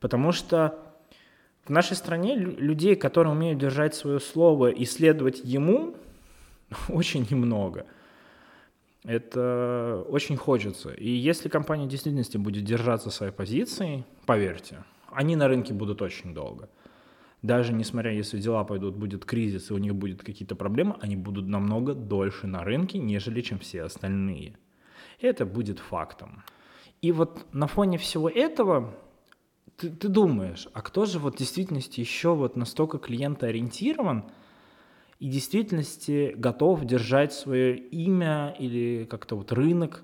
Потому 0.01 0.33
что 0.33 0.79
в 1.65 1.71
нашей 1.71 1.97
стране 1.97 2.37
людей, 2.37 2.97
которые 2.97 3.33
умеют 3.33 3.59
держать 3.59 3.95
свое 3.95 4.21
слово 4.21 4.71
и 4.71 4.85
следовать 4.85 5.41
ему, 5.45 5.97
очень 6.89 7.27
немного– 7.31 7.87
это 9.07 10.05
очень 10.09 10.37
хочется. 10.37 10.91
И 10.91 11.09
если 11.09 11.49
компания 11.49 11.87
в 11.87 11.89
действительности 11.89 12.37
будет 12.37 12.65
держаться 12.65 13.11
своей 13.11 13.33
позиции, 13.33 14.05
поверьте, 14.27 14.85
они 15.11 15.37
на 15.37 15.49
рынке 15.49 15.73
будут 15.73 16.03
очень 16.03 16.35
долго. 16.35 16.69
Даже 17.43 17.73
несмотря, 17.73 18.13
если 18.13 18.41
дела 18.41 18.65
пойдут, 18.65 18.97
будет 18.97 19.25
кризис, 19.25 19.71
и 19.71 19.75
у 19.75 19.79
них 19.79 19.95
будут 19.95 20.23
какие-то 20.23 20.57
проблемы, 20.57 20.97
они 21.01 21.15
будут 21.17 21.47
намного 21.47 21.95
дольше 21.95 22.47
на 22.47 22.65
рынке, 22.65 22.99
нежели 22.99 23.41
чем 23.41 23.59
все 23.61 23.85
остальные. 23.85 24.59
Это 25.21 25.47
будет 25.47 25.79
фактом. 25.79 26.43
И 27.01 27.13
вот 27.13 27.47
на 27.53 27.69
фоне 27.69 27.99
всего 27.99 28.29
этого 28.29 28.95
ты, 29.77 29.91
ты 29.91 30.09
думаешь, 30.09 30.67
а 30.73 30.83
кто 30.83 31.05
же 31.05 31.19
вот 31.19 31.37
в 31.37 31.39
действительности 31.39 32.01
еще 32.01 32.35
вот 32.35 32.57
настолько 32.57 32.99
клиентоориентирован, 32.99 34.25
и 35.19 35.29
в 35.29 35.33
действительности 35.33 36.35
готов 36.37 36.85
держать 36.85 37.33
свое 37.33 37.77
имя 37.77 38.55
или 38.59 39.07
как-то 39.09 39.37
вот 39.37 39.53
рынок. 39.53 40.03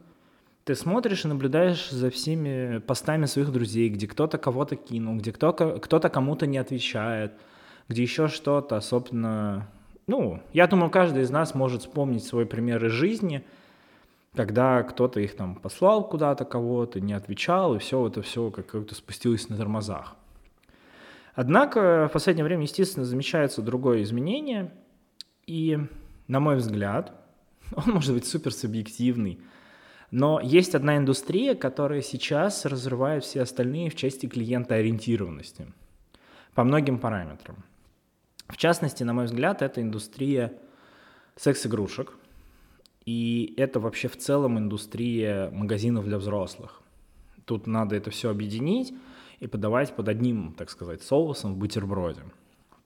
Ты 0.64 0.74
смотришь 0.74 1.24
и 1.24 1.28
наблюдаешь 1.28 1.90
за 1.90 2.08
всеми 2.08 2.78
постами 2.78 3.26
своих 3.26 3.52
друзей, 3.52 3.88
где 3.90 4.06
кто-то 4.06 4.38
кого-то 4.38 4.76
кинул, 4.76 5.16
где 5.16 5.32
кто-то, 5.32 6.08
кому-то 6.08 6.46
не 6.46 6.58
отвечает, 6.58 7.32
где 7.88 8.02
еще 8.02 8.28
что-то, 8.28 8.76
особенно... 8.76 9.68
Ну, 10.06 10.40
я 10.52 10.66
думаю, 10.66 10.90
каждый 10.90 11.22
из 11.22 11.30
нас 11.30 11.54
может 11.54 11.82
вспомнить 11.82 12.24
свой 12.24 12.46
пример 12.46 12.84
из 12.86 12.92
жизни, 12.92 13.44
когда 14.34 14.82
кто-то 14.82 15.20
их 15.20 15.36
там 15.36 15.56
послал 15.56 16.08
куда-то 16.08 16.44
кого-то, 16.44 17.00
не 17.00 17.12
отвечал, 17.12 17.74
и 17.74 17.78
все 17.78 18.06
это 18.06 18.22
все 18.22 18.50
как-то 18.50 18.94
спустилось 18.94 19.48
на 19.48 19.56
тормозах. 19.56 20.16
Однако 21.34 22.08
в 22.08 22.12
последнее 22.12 22.44
время, 22.44 22.62
естественно, 22.62 23.04
замечается 23.04 23.62
другое 23.62 24.02
изменение, 24.02 24.70
и, 25.52 25.78
на 26.28 26.40
мой 26.40 26.56
взгляд, 26.56 27.12
он 27.76 27.92
может 27.92 28.14
быть 28.14 28.24
супер 28.24 28.54
субъективный, 28.54 29.38
но 30.10 30.40
есть 30.40 30.74
одна 30.74 30.96
индустрия, 30.96 31.54
которая 31.54 32.00
сейчас 32.00 32.64
разрывает 32.64 33.22
все 33.24 33.42
остальные 33.42 33.90
в 33.90 33.94
части 33.94 34.26
клиентоориентированности 34.26 35.66
по 36.54 36.64
многим 36.64 36.98
параметрам. 36.98 37.56
В 38.48 38.56
частности, 38.56 39.02
на 39.02 39.12
мой 39.12 39.26
взгляд, 39.26 39.60
это 39.60 39.82
индустрия 39.82 40.54
секс-игрушек, 41.36 42.14
и 43.04 43.52
это 43.58 43.78
вообще 43.78 44.08
в 44.08 44.16
целом 44.16 44.58
индустрия 44.58 45.50
магазинов 45.50 46.06
для 46.06 46.16
взрослых. 46.16 46.80
Тут 47.44 47.66
надо 47.66 47.94
это 47.94 48.10
все 48.10 48.30
объединить 48.30 48.94
и 49.40 49.46
подавать 49.46 49.94
под 49.94 50.08
одним, 50.08 50.54
так 50.54 50.70
сказать, 50.70 51.02
соусом 51.02 51.54
в 51.54 51.56
бутерброде. 51.58 52.22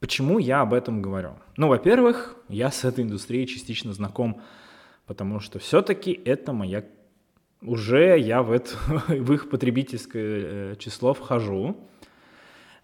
Почему 0.07 0.39
я 0.39 0.61
об 0.61 0.73
этом 0.73 1.03
говорю? 1.03 1.31
Ну, 1.57 1.67
во-первых, 1.67 2.37
я 2.49 2.71
с 2.71 2.85
этой 2.85 3.03
индустрией 3.03 3.45
частично 3.49 3.93
знаком, 3.93 4.41
потому 5.05 5.41
что 5.41 5.59
все-таки 5.59 6.13
это 6.25 6.53
моя 6.53 6.85
уже 7.61 8.17
я 8.17 8.45
в, 8.45 8.53
это, 8.53 8.71
в 9.09 9.33
их 9.33 9.51
потребительское 9.51 10.23
э, 10.23 10.77
число 10.79 11.13
вхожу, 11.13 11.77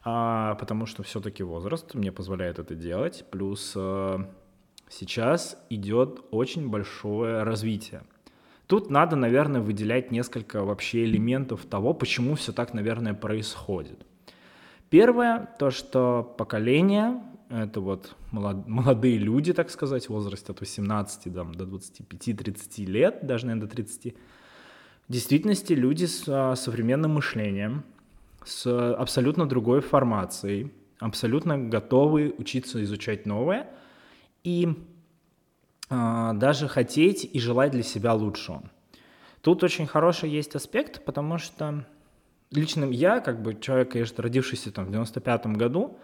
а, 0.02 0.56
потому 0.56 0.86
что 0.86 1.04
все-таки 1.04 1.44
возраст 1.44 1.94
мне 1.94 2.10
позволяет 2.10 2.58
это 2.58 2.74
делать, 2.74 3.24
плюс 3.30 3.74
а, 3.76 4.28
сейчас 4.88 5.56
идет 5.70 6.24
очень 6.32 6.70
большое 6.70 7.44
развитие. 7.44 8.02
Тут 8.66 8.90
надо, 8.90 9.14
наверное, 9.14 9.60
выделять 9.60 10.10
несколько 10.10 10.64
вообще 10.64 11.04
элементов 11.04 11.66
того, 11.66 11.94
почему 11.94 12.34
все 12.34 12.50
так, 12.50 12.74
наверное, 12.74 13.14
происходит. 13.14 14.04
Первое, 14.92 15.48
то, 15.58 15.70
что 15.70 16.34
поколение, 16.36 17.18
это 17.48 17.80
вот 17.80 18.14
молодые 18.30 19.16
люди, 19.16 19.54
так 19.54 19.70
сказать, 19.70 20.04
в 20.04 20.10
возрасте 20.10 20.52
от 20.52 20.60
18 20.60 21.32
там, 21.32 21.54
до 21.54 21.64
25-30 21.64 22.84
лет, 22.84 23.20
даже, 23.22 23.46
наверное, 23.46 23.68
до 23.68 23.74
30, 23.74 24.14
в 25.08 25.10
действительности 25.10 25.72
люди 25.72 26.04
с 26.04 26.24
а, 26.28 26.54
современным 26.56 27.12
мышлением, 27.12 27.84
с 28.44 28.66
абсолютно 28.92 29.46
другой 29.46 29.80
формацией, 29.80 30.70
абсолютно 30.98 31.56
готовы 31.56 32.34
учиться 32.36 32.84
изучать 32.84 33.24
новое 33.24 33.70
и 34.44 34.74
а, 35.88 36.34
даже 36.34 36.68
хотеть 36.68 37.24
и 37.32 37.40
желать 37.40 37.72
для 37.72 37.82
себя 37.82 38.12
лучшего. 38.12 38.62
Тут 39.40 39.64
очень 39.64 39.86
хороший 39.86 40.28
есть 40.28 40.54
аспект, 40.54 41.02
потому 41.06 41.38
что 41.38 41.86
лично 42.52 42.84
я, 42.84 43.20
как 43.20 43.42
бы 43.42 43.54
человек, 43.54 43.92
конечно, 43.92 44.22
родившийся 44.22 44.72
там 44.72 44.86
в 44.86 44.90
95-м 44.90 45.54
году 45.54 45.98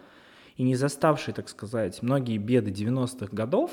и 0.57 0.63
не 0.63 0.75
заставший, 0.75 1.33
так 1.33 1.49
сказать, 1.49 2.01
многие 2.01 2.37
беды 2.37 2.71
90-х 2.71 3.27
годов, 3.35 3.71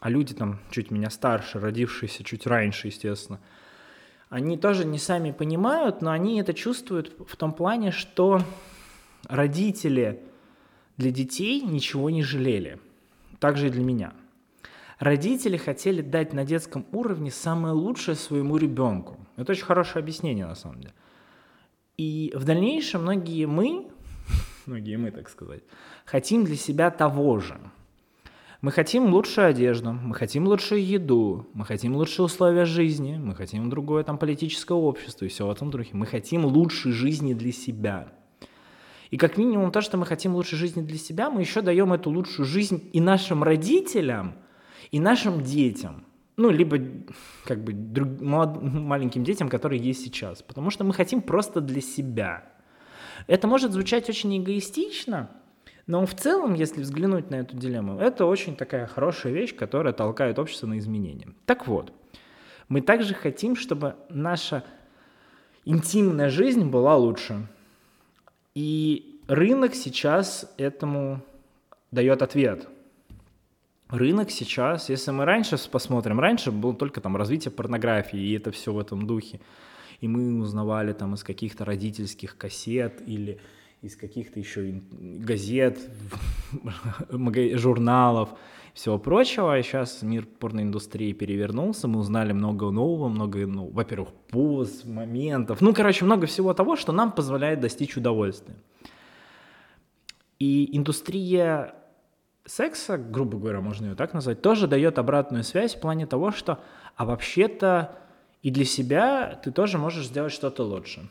а 0.00 0.10
люди 0.10 0.34
там 0.34 0.60
чуть 0.70 0.90
меня 0.90 1.10
старше, 1.10 1.58
родившиеся 1.58 2.24
чуть 2.24 2.46
раньше, 2.46 2.88
естественно– 2.88 3.40
они 4.30 4.58
тоже 4.58 4.84
не 4.84 4.98
сами 4.98 5.30
понимают, 5.30 6.02
но 6.02 6.10
они 6.10 6.40
это 6.40 6.52
чувствуют 6.52 7.14
в 7.26 7.36
том 7.36 7.52
плане, 7.52 7.92
что 7.92 8.42
родители 9.26 10.20
для 10.96 11.10
детей 11.10 11.62
ничего 11.62 12.10
не 12.10 12.22
жалели. 12.22 12.78
Также 13.40 13.68
и 13.68 13.70
для 13.70 13.82
меня. 13.82 14.12
Родители 14.98 15.56
хотели 15.56 16.02
дать 16.02 16.32
на 16.32 16.44
детском 16.44 16.84
уровне 16.92 17.30
самое 17.30 17.72
лучшее 17.72 18.16
своему 18.16 18.56
ребенку. 18.56 19.16
Это 19.36 19.52
очень 19.52 19.64
хорошее 19.64 20.02
объяснение, 20.02 20.44
на 20.44 20.56
самом 20.56 20.80
деле. 20.80 20.94
И 21.98 22.32
в 22.34 22.44
дальнейшем 22.44 23.02
многие 23.02 23.44
мы, 23.44 23.88
многие 24.66 24.96
мы, 24.96 25.10
так 25.10 25.28
сказать, 25.28 25.62
хотим 26.06 26.44
для 26.44 26.56
себя 26.56 26.90
того 26.90 27.38
же– 27.38 27.60
мы 28.60 28.72
хотим 28.72 29.14
лучшую 29.14 29.46
одежду, 29.46 29.92
мы 29.92 30.16
хотим 30.16 30.48
лучшую 30.48 30.84
еду, 30.84 31.46
мы 31.54 31.64
хотим 31.64 31.94
лучшие 31.94 32.26
условия 32.26 32.64
жизни, 32.64 33.16
мы 33.16 33.36
хотим 33.36 33.70
другое 33.70 34.02
там 34.02 34.18
политическое 34.18 34.76
общество 34.76 35.26
и 35.26 35.28
все 35.28 35.46
в 35.46 35.50
этом 35.50 35.70
духе. 35.70 35.90
Мы 35.92 36.06
хотим 36.06 36.44
лучшей 36.44 36.90
жизни 36.90 37.34
для 37.34 37.52
себя. 37.52 38.12
И 39.10 39.16
как 39.16 39.36
минимум 39.36 39.70
то, 39.70 39.80
что 39.80 39.96
мы 39.96 40.06
хотим 40.06 40.34
лучшей 40.34 40.58
жизни 40.58 40.82
для 40.82 40.98
себя, 40.98 41.30
мы 41.30 41.40
еще 41.40 41.62
даем 41.62 41.92
эту 41.92 42.10
лучшую 42.10 42.46
жизнь 42.46 42.90
и 42.92 43.00
нашим 43.00 43.44
родителям, 43.44 44.34
и 44.90 44.98
нашим 44.98 45.40
детям. 45.40 46.04
Ну, 46.38 46.50
либо 46.50 46.78
как 47.44 47.64
бы 47.64 47.72
друг, 47.72 48.20
молод, 48.20 48.62
маленьким 48.62 49.24
детям, 49.24 49.48
которые 49.48 49.82
есть 49.82 50.04
сейчас. 50.04 50.40
Потому 50.40 50.70
что 50.70 50.84
мы 50.84 50.94
хотим 50.94 51.20
просто 51.20 51.60
для 51.60 51.80
себя. 51.80 52.44
Это 53.26 53.48
может 53.48 53.72
звучать 53.72 54.08
очень 54.08 54.38
эгоистично, 54.38 55.30
но 55.88 56.06
в 56.06 56.14
целом, 56.14 56.54
если 56.54 56.80
взглянуть 56.82 57.30
на 57.30 57.36
эту 57.36 57.56
дилемму, 57.56 57.98
это 57.98 58.24
очень 58.24 58.54
такая 58.54 58.86
хорошая 58.86 59.32
вещь, 59.32 59.56
которая 59.56 59.92
толкает 59.92 60.38
общество 60.38 60.68
на 60.68 60.78
изменения. 60.78 61.26
Так 61.44 61.66
вот, 61.66 61.92
мы 62.68 62.82
также 62.82 63.14
хотим, 63.14 63.56
чтобы 63.56 63.96
наша 64.08 64.62
интимная 65.64 66.30
жизнь 66.30 66.70
была 66.70 66.96
лучше. 66.96 67.48
И 68.54 69.20
рынок 69.26 69.74
сейчас 69.74 70.54
этому 70.56 71.20
дает 71.90 72.22
ответ. 72.22 72.68
Рынок 73.88 74.30
сейчас, 74.30 74.90
если 74.90 75.12
мы 75.12 75.24
раньше 75.24 75.56
посмотрим, 75.70 76.20
раньше 76.20 76.52
было 76.52 76.74
только 76.74 77.00
там 77.00 77.16
развитие 77.16 77.50
порнографии, 77.50 78.18
и 78.18 78.36
это 78.36 78.50
все 78.50 78.72
в 78.72 78.78
этом 78.78 79.06
духе. 79.06 79.40
И 80.00 80.08
мы 80.08 80.40
узнавали 80.42 80.92
там 80.92 81.14
из 81.14 81.24
каких-то 81.24 81.64
родительских 81.64 82.36
кассет 82.36 83.02
или 83.06 83.40
из 83.80 83.96
каких-то 83.96 84.38
еще 84.38 84.82
газет, 84.90 85.78
журналов, 87.54 88.30
всего 88.74 88.98
прочего. 88.98 89.58
И 89.58 89.62
сейчас 89.62 90.02
мир 90.02 90.26
порноиндустрии 90.38 91.12
перевернулся, 91.12 91.88
мы 91.88 91.98
узнали 91.98 92.32
много 92.32 92.70
нового, 92.70 93.08
много, 93.08 93.46
ну, 93.46 93.70
во-первых, 93.70 94.10
поз, 94.28 94.84
моментов, 94.84 95.62
ну, 95.62 95.72
короче, 95.72 96.04
много 96.04 96.26
всего 96.26 96.52
того, 96.52 96.76
что 96.76 96.92
нам 96.92 97.10
позволяет 97.10 97.60
достичь 97.60 97.96
удовольствия. 97.96 98.56
И 100.38 100.76
индустрия 100.76 101.74
секса, 102.48 102.98
грубо 102.98 103.38
говоря, 103.38 103.60
можно 103.60 103.86
ее 103.86 103.94
так 103.94 104.14
назвать, 104.14 104.42
тоже 104.42 104.66
дает 104.66 104.98
обратную 104.98 105.44
связь 105.44 105.74
в 105.74 105.80
плане 105.80 106.06
того, 106.06 106.32
что, 106.32 106.60
а 106.96 107.04
вообще-то 107.04 107.96
и 108.42 108.50
для 108.50 108.64
себя 108.64 109.40
ты 109.42 109.50
тоже 109.50 109.78
можешь 109.78 110.06
сделать 110.06 110.32
что-то 110.32 110.64
лучше. 110.64 111.08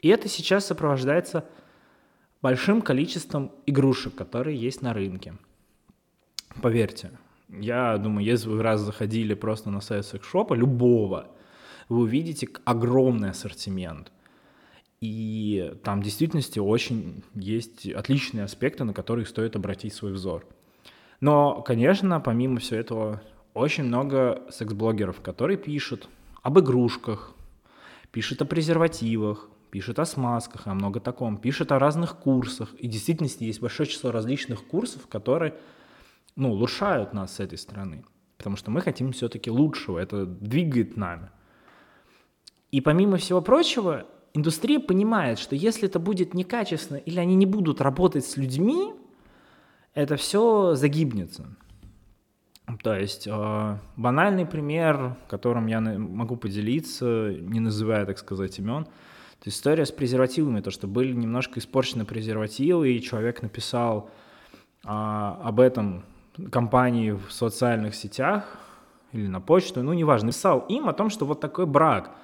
И 0.00 0.08
это 0.08 0.28
сейчас 0.28 0.66
сопровождается 0.66 1.44
большим 2.42 2.82
количеством 2.82 3.50
игрушек, 3.66 4.14
которые 4.14 4.56
есть 4.56 4.82
на 4.82 4.92
рынке. 4.92 5.34
Поверьте, 6.62 7.10
я 7.48 7.96
думаю, 7.98 8.24
если 8.24 8.48
вы 8.48 8.62
раз 8.62 8.80
заходили 8.80 9.34
просто 9.34 9.70
на 9.70 9.80
сайт 9.80 10.06
секс-шопа, 10.06 10.54
любого, 10.54 11.28
вы 11.88 12.00
увидите 12.00 12.48
огромный 12.64 13.30
ассортимент. 13.30 14.12
И 15.00 15.74
там 15.84 16.00
в 16.00 16.04
действительности 16.04 16.58
очень 16.58 17.22
есть 17.34 17.86
отличные 17.86 18.44
аспекты, 18.44 18.84
на 18.84 18.94
которые 18.94 19.26
стоит 19.26 19.54
обратить 19.54 19.92
свой 19.92 20.12
взор. 20.12 20.46
Но, 21.20 21.62
конечно, 21.62 22.20
помимо 22.20 22.60
всего 22.60 22.78
этого, 22.78 23.22
очень 23.54 23.84
много 23.84 24.42
секс-блогеров, 24.50 25.20
которые 25.20 25.56
пишут 25.58 26.08
об 26.42 26.58
игрушках, 26.58 27.34
пишут 28.10 28.42
о 28.42 28.44
презервативах, 28.44 29.48
пишет 29.70 29.98
о 29.98 30.04
смазках, 30.04 30.66
о 30.66 30.74
много 30.74 31.00
таком, 31.00 31.36
пишет 31.36 31.72
о 31.72 31.78
разных 31.78 32.16
курсах. 32.16 32.74
И 32.78 32.88
в 32.88 32.90
действительности 32.90 33.44
есть 33.44 33.60
большое 33.60 33.88
число 33.88 34.10
различных 34.10 34.64
курсов, 34.66 35.06
которые 35.06 35.54
ну, 36.34 36.52
улучшают 36.52 37.12
нас 37.12 37.36
с 37.36 37.40
этой 37.40 37.58
стороны. 37.58 38.04
Потому 38.38 38.56
что 38.56 38.70
мы 38.70 38.80
хотим 38.80 39.12
все-таки 39.12 39.50
лучшего, 39.50 39.98
это 39.98 40.26
двигает 40.26 40.96
нами. 40.96 41.30
И 42.70 42.80
помимо 42.80 43.16
всего 43.16 43.40
прочего, 43.40 44.06
индустрия 44.36 44.80
понимает, 44.80 45.38
что 45.38 45.56
если 45.56 45.88
это 45.88 45.98
будет 45.98 46.34
некачественно 46.34 46.98
или 46.98 47.18
они 47.18 47.34
не 47.34 47.46
будут 47.46 47.80
работать 47.80 48.24
с 48.24 48.36
людьми, 48.36 48.94
это 49.94 50.16
все 50.16 50.74
загибнется. 50.74 51.46
То 52.82 52.94
есть 52.94 53.26
э, 53.28 53.78
банальный 53.96 54.44
пример, 54.44 55.16
которым 55.28 55.66
я 55.66 55.80
могу 55.80 56.36
поделиться, 56.36 57.32
не 57.40 57.60
называя, 57.60 58.06
так 58.06 58.18
сказать, 58.18 58.58
имен– 58.58 58.86
то 59.42 59.50
история 59.50 59.84
с 59.86 59.92
презервативами, 59.92 60.60
то, 60.60 60.70
что 60.70 60.86
были 60.86 61.12
немножко 61.12 61.60
испорчены 61.60 62.04
презервативы, 62.04 62.92
и 62.92 63.02
человек 63.02 63.42
написал 63.42 64.10
а, 64.84 65.40
об 65.42 65.60
этом 65.60 66.04
компании 66.50 67.12
в 67.12 67.32
социальных 67.32 67.94
сетях 67.94 68.58
или 69.12 69.26
на 69.26 69.40
почту, 69.40 69.82
ну, 69.82 69.92
неважно, 69.92 70.26
написал 70.26 70.60
им 70.68 70.88
о 70.88 70.92
том, 70.92 71.10
что 71.10 71.26
вот 71.26 71.40
такой 71.40 71.66
брак. 71.66 72.14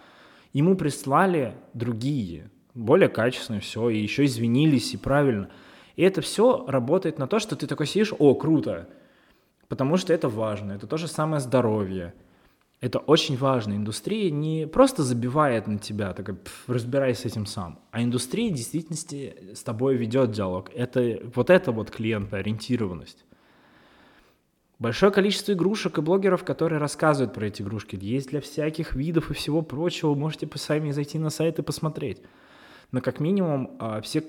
Ему 0.53 0.77
прислали 0.77 1.55
другие, 1.75 2.51
более 2.75 3.09
качественные 3.09 3.61
все, 3.61 3.89
и 3.89 3.99
еще 3.99 4.25
извинились, 4.25 4.95
и 4.95 4.97
правильно. 4.97 5.51
И 5.97 6.03
это 6.03 6.21
все 6.21 6.65
работает 6.67 7.19
на 7.19 7.27
то, 7.27 7.39
что 7.39 7.57
ты 7.57 7.67
такой 7.67 7.87
сидишь, 7.87 8.13
о, 8.19 8.35
круто, 8.35 8.89
потому 9.69 9.97
что 9.97 10.13
это 10.13 10.29
важно, 10.29 10.73
это 10.73 10.87
то 10.87 10.97
же 10.97 11.09
самое 11.09 11.41
здоровье. 11.41 12.15
Это 12.81 12.99
очень 12.99 13.37
важно. 13.37 13.75
Индустрия 13.75 14.29
не 14.29 14.67
просто 14.67 15.05
забивает 15.05 15.69
на 15.69 15.79
тебя, 15.79 16.13
такой, 16.15 16.37
разбирайся 16.67 17.23
с 17.23 17.27
этим 17.27 17.47
сам, 17.47 17.79
а 17.93 18.03
индустрия 18.03 18.51
в 18.51 18.57
действительности 18.57 19.53
с 19.55 19.63
тобой 19.63 19.95
ведет 19.95 20.33
диалог. 20.33 20.69
Это 20.75 21.21
вот 21.33 21.49
это 21.49 21.71
вот 21.71 21.93
клиентоориентированность. 21.93 23.25
Большое 24.83 25.13
количество 25.13 25.53
игрушек 25.53 25.99
и 25.99 26.01
блогеров, 26.01 26.43
которые 26.43 26.81
рассказывают 26.81 27.33
про 27.33 27.47
эти 27.47 27.63
игрушки, 27.63 27.97
есть 28.01 28.31
для 28.31 28.41
всяких 28.41 28.97
видов 28.97 29.31
и 29.31 29.35
всего 29.35 29.63
прочего. 29.63 30.17
Можете 30.17 30.51
сами 30.57 30.91
зайти 30.91 31.21
на 31.21 31.31
сайт 31.31 31.61
и 31.61 31.63
посмотреть. 31.63 32.21
Но 32.91 33.01
как 33.01 33.21
минимум 33.21 33.77
а, 33.79 34.01
все, 34.01 34.25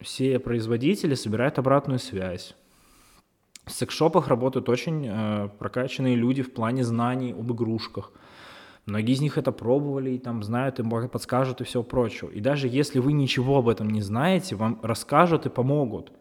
все 0.00 0.38
производители 0.38 1.14
собирают 1.14 1.58
обратную 1.58 1.98
связь. 1.98 2.56
В 3.66 3.70
секс-шопах 3.70 4.28
работают 4.28 4.70
очень 4.70 5.06
э, 5.06 5.50
прокачанные 5.58 6.16
люди 6.16 6.40
в 6.40 6.54
плане 6.54 6.84
знаний 6.84 7.32
об 7.32 7.52
игрушках. 7.52 8.12
Многие 8.86 9.12
из 9.12 9.20
них 9.20 9.36
это 9.36 9.52
пробовали 9.52 10.12
и 10.12 10.18
там 10.18 10.42
знают, 10.42 10.80
им 10.80 10.88
подскажут 11.10 11.60
и 11.60 11.64
все 11.64 11.82
прочее. 11.82 12.30
И 12.32 12.40
даже 12.40 12.66
если 12.66 12.98
вы 12.98 13.12
ничего 13.12 13.58
об 13.58 13.68
этом 13.68 13.90
не 13.90 14.00
знаете, 14.00 14.56
вам 14.56 14.80
расскажут 14.82 15.44
и 15.44 15.50
помогут. 15.50 16.12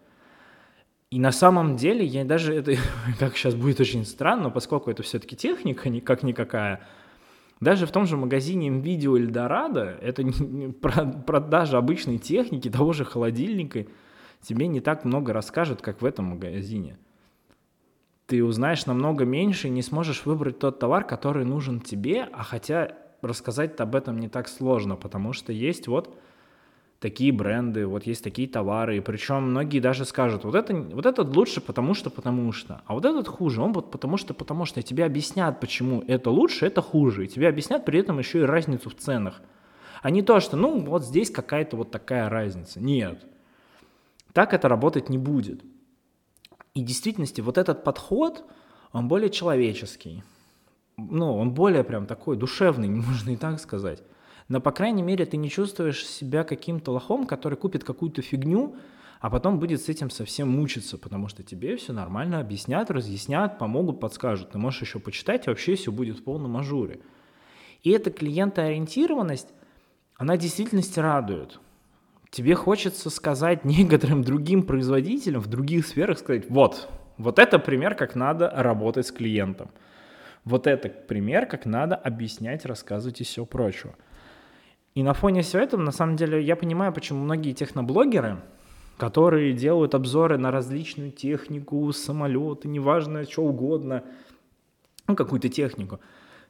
И 1.12 1.20
на 1.20 1.34
самом 1.34 1.76
деле, 1.76 2.06
я 2.06 2.24
даже 2.24 2.56
это, 2.56 2.76
как 3.20 3.36
сейчас 3.36 3.54
будет 3.54 3.80
очень 3.82 4.06
странно, 4.06 4.50
поскольку 4.50 4.90
это 4.90 5.04
все-таки 5.04 5.36
техника, 5.36 5.92
как 6.06 6.24
никакая, 6.24 6.88
даже 7.60 7.86
в 7.86 7.92
том 7.92 8.08
же 8.08 8.16
магазине 8.16 8.70
NVIDIA 8.70 9.18
Эльдорадо, 9.18 10.00
это 10.02 10.24
продажа 11.26 11.78
обычной 11.78 12.18
техники, 12.18 12.70
того 12.70 12.94
же 12.94 13.04
холодильника, 13.04 13.86
тебе 14.42 14.68
не 14.68 14.80
так 14.80 15.04
много 15.04 15.34
расскажут, 15.34 15.82
как 15.82 16.02
в 16.02 16.06
этом 16.06 16.26
магазине. 16.26 16.98
Ты 18.26 18.44
узнаешь 18.44 18.86
намного 18.86 19.26
меньше 19.26 19.68
и 19.68 19.72
не 19.72 19.82
сможешь 19.82 20.26
выбрать 20.26 20.60
тот 20.60 20.80
товар, 20.80 21.04
который 21.04 21.44
нужен 21.44 21.82
тебе, 21.82 22.30
а 22.32 22.44
хотя 22.44 22.96
рассказать 23.22 23.80
об 23.82 23.96
этом 23.96 24.18
не 24.18 24.30
так 24.30 24.48
сложно, 24.48 24.96
потому 24.96 25.34
что 25.34 25.52
есть 25.52 25.88
вот 25.88 26.18
такие 27.02 27.32
бренды, 27.32 27.88
вот 27.88 28.06
есть 28.06 28.24
такие 28.24 28.48
товары, 28.48 28.98
и 28.98 29.00
причем 29.02 29.50
многие 29.50 29.80
даже 29.80 30.06
скажут, 30.06 30.44
вот, 30.44 30.54
это, 30.54 30.76
вот 30.76 31.08
этот 31.08 31.36
лучше, 31.36 31.60
потому 31.60 31.96
что, 31.96 32.12
потому 32.12 32.52
что, 32.52 32.84
а 32.86 32.94
вот 32.94 33.06
этот 33.06 33.28
хуже, 33.28 33.60
он 33.60 33.74
вот 33.74 33.90
потому 33.90 34.18
что, 34.18 34.36
потому 34.36 34.66
что, 34.66 34.80
и 34.80 34.84
тебе 34.84 35.04
объяснят, 35.04 35.60
почему 35.60 36.04
это 36.08 36.30
лучше, 36.30 36.68
это 36.68 36.84
хуже, 36.84 37.26
и 37.26 37.28
тебе 37.28 37.50
объяснят 37.50 37.84
при 37.84 38.00
этом 38.00 38.20
еще 38.20 38.42
и 38.42 38.44
разницу 38.44 38.92
в 38.92 38.96
ценах, 38.96 39.42
а 40.04 40.12
не 40.12 40.22
то, 40.22 40.40
что, 40.40 40.56
ну, 40.56 40.80
вот 40.80 41.04
здесь 41.04 41.32
какая-то 41.32 41.76
вот 41.76 41.90
такая 41.90 42.30
разница, 42.30 42.80
нет, 42.80 43.26
так 44.32 44.54
это 44.54 44.70
работать 44.70 45.10
не 45.10 45.18
будет. 45.18 45.64
И 46.76 46.84
в 46.84 46.86
действительности 46.86 47.42
вот 47.42 47.58
этот 47.58 47.84
подход, 47.84 48.46
он 48.94 49.08
более 49.08 49.32
человеческий. 49.32 50.24
Ну, 50.98 51.36
он 51.36 51.52
более 51.54 51.84
прям 51.84 52.06
такой 52.06 52.38
душевный, 52.38 52.90
можно 52.90 53.32
и 53.32 53.38
так 53.38 53.60
сказать. 53.60 54.04
Но, 54.52 54.60
по 54.60 54.74
крайней 54.74 55.02
мере, 55.02 55.26
ты 55.26 55.38
не 55.38 55.50
чувствуешь 55.50 56.06
себя 56.06 56.44
каким-то 56.44 56.92
лохом, 56.92 57.26
который 57.26 57.58
купит 57.58 57.86
какую-то 57.86 58.22
фигню, 58.22 58.76
а 59.22 59.30
потом 59.30 59.60
будет 59.60 59.82
с 59.82 59.88
этим 59.88 60.10
совсем 60.10 60.50
мучиться, 60.50 60.98
потому 60.98 61.30
что 61.30 61.42
тебе 61.42 61.78
все 61.78 61.94
нормально 61.94 62.42
объяснят, 62.42 62.92
разъяснят, 62.92 63.58
помогут, 63.58 64.02
подскажут. 64.02 64.52
Ты 64.52 64.58
можешь 64.58 64.82
еще 64.82 65.00
почитать, 65.00 65.48
и 65.48 65.50
вообще 65.50 65.76
все 65.76 65.90
будет 65.90 66.20
в 66.20 66.24
полном 66.26 66.58
ажуре. 66.58 67.00
И 67.82 67.92
эта 67.92 68.12
клиентоориентированность, 68.12 69.48
она 70.18 70.36
в 70.36 70.40
действительности 70.40 71.00
радует 71.00 71.62
тебе 72.30 72.56
хочется 72.56 73.10
сказать 73.10 73.64
некоторым 73.66 74.22
другим 74.22 74.64
производителям 74.64 75.40
в 75.40 75.48
других 75.48 75.88
сферах, 75.88 76.20
сказать, 76.20 76.50
вот, 76.50 76.90
вот 77.18 77.40
это 77.40 77.58
пример, 77.58 77.96
как 77.96 78.16
надо 78.16 78.52
работать 78.54 79.08
с 79.08 79.14
клиентом. 79.14 79.72
Вот 80.44 80.68
это 80.68 80.90
пример, 80.90 81.46
как 81.46 81.66
надо 81.66 81.96
объяснять, 81.96 82.66
рассказывать 82.66 83.22
и 83.22 83.24
все 83.24 83.46
прочее. 83.46 83.94
И 84.94 85.04
на 85.04 85.14
фоне 85.14 85.42
всего 85.42 85.62
этого, 85.62 85.82
на 85.82 85.92
самом 85.92 86.18
деле, 86.18 86.42
я 86.44 86.56
понимаю, 86.56 86.92
почему 86.92 87.24
многие 87.24 87.54
техноблогеры, 87.54 88.42
которые 88.98 89.54
делают 89.54 89.96
обзоры 89.96 90.38
на 90.38 90.52
различную 90.52 91.12
технику, 91.12 91.92
самолеты, 91.94 92.68
неважно, 92.68 93.24
что 93.24 93.44
угодно, 93.44 94.04
ну, 95.08 95.16
какую-то 95.16 95.50
технику, 95.50 96.00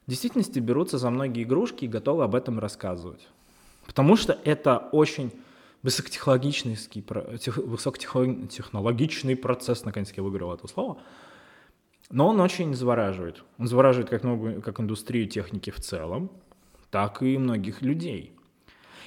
в 0.06 0.10
действительности 0.10 0.58
берутся 0.58 0.98
за 0.98 1.10
многие 1.10 1.44
игрушки 1.44 1.84
и 1.84 1.88
готовы 1.88 2.24
об 2.24 2.34
этом 2.34 2.58
рассказывать. 2.58 3.28
Потому 3.86 4.16
что 4.16 4.36
это 4.44 4.78
очень 4.92 5.32
высокотехнологичный, 5.82 6.76
высокотехнологичный 7.56 9.36
процесс, 9.36 9.84
наконец-то 9.84 10.14
я 10.16 10.22
выиграл 10.22 10.52
это 10.52 10.66
слово, 10.66 10.98
но 12.10 12.28
он 12.28 12.40
очень 12.40 12.74
завораживает. 12.74 13.42
Он 13.58 13.66
завораживает 13.66 14.10
как, 14.10 14.24
много, 14.24 14.60
как 14.60 14.80
индустрию 14.80 15.28
техники 15.28 15.70
в 15.70 15.80
целом, 15.80 16.30
так 16.92 17.22
и 17.22 17.38
многих 17.38 17.82
людей. 17.82 18.32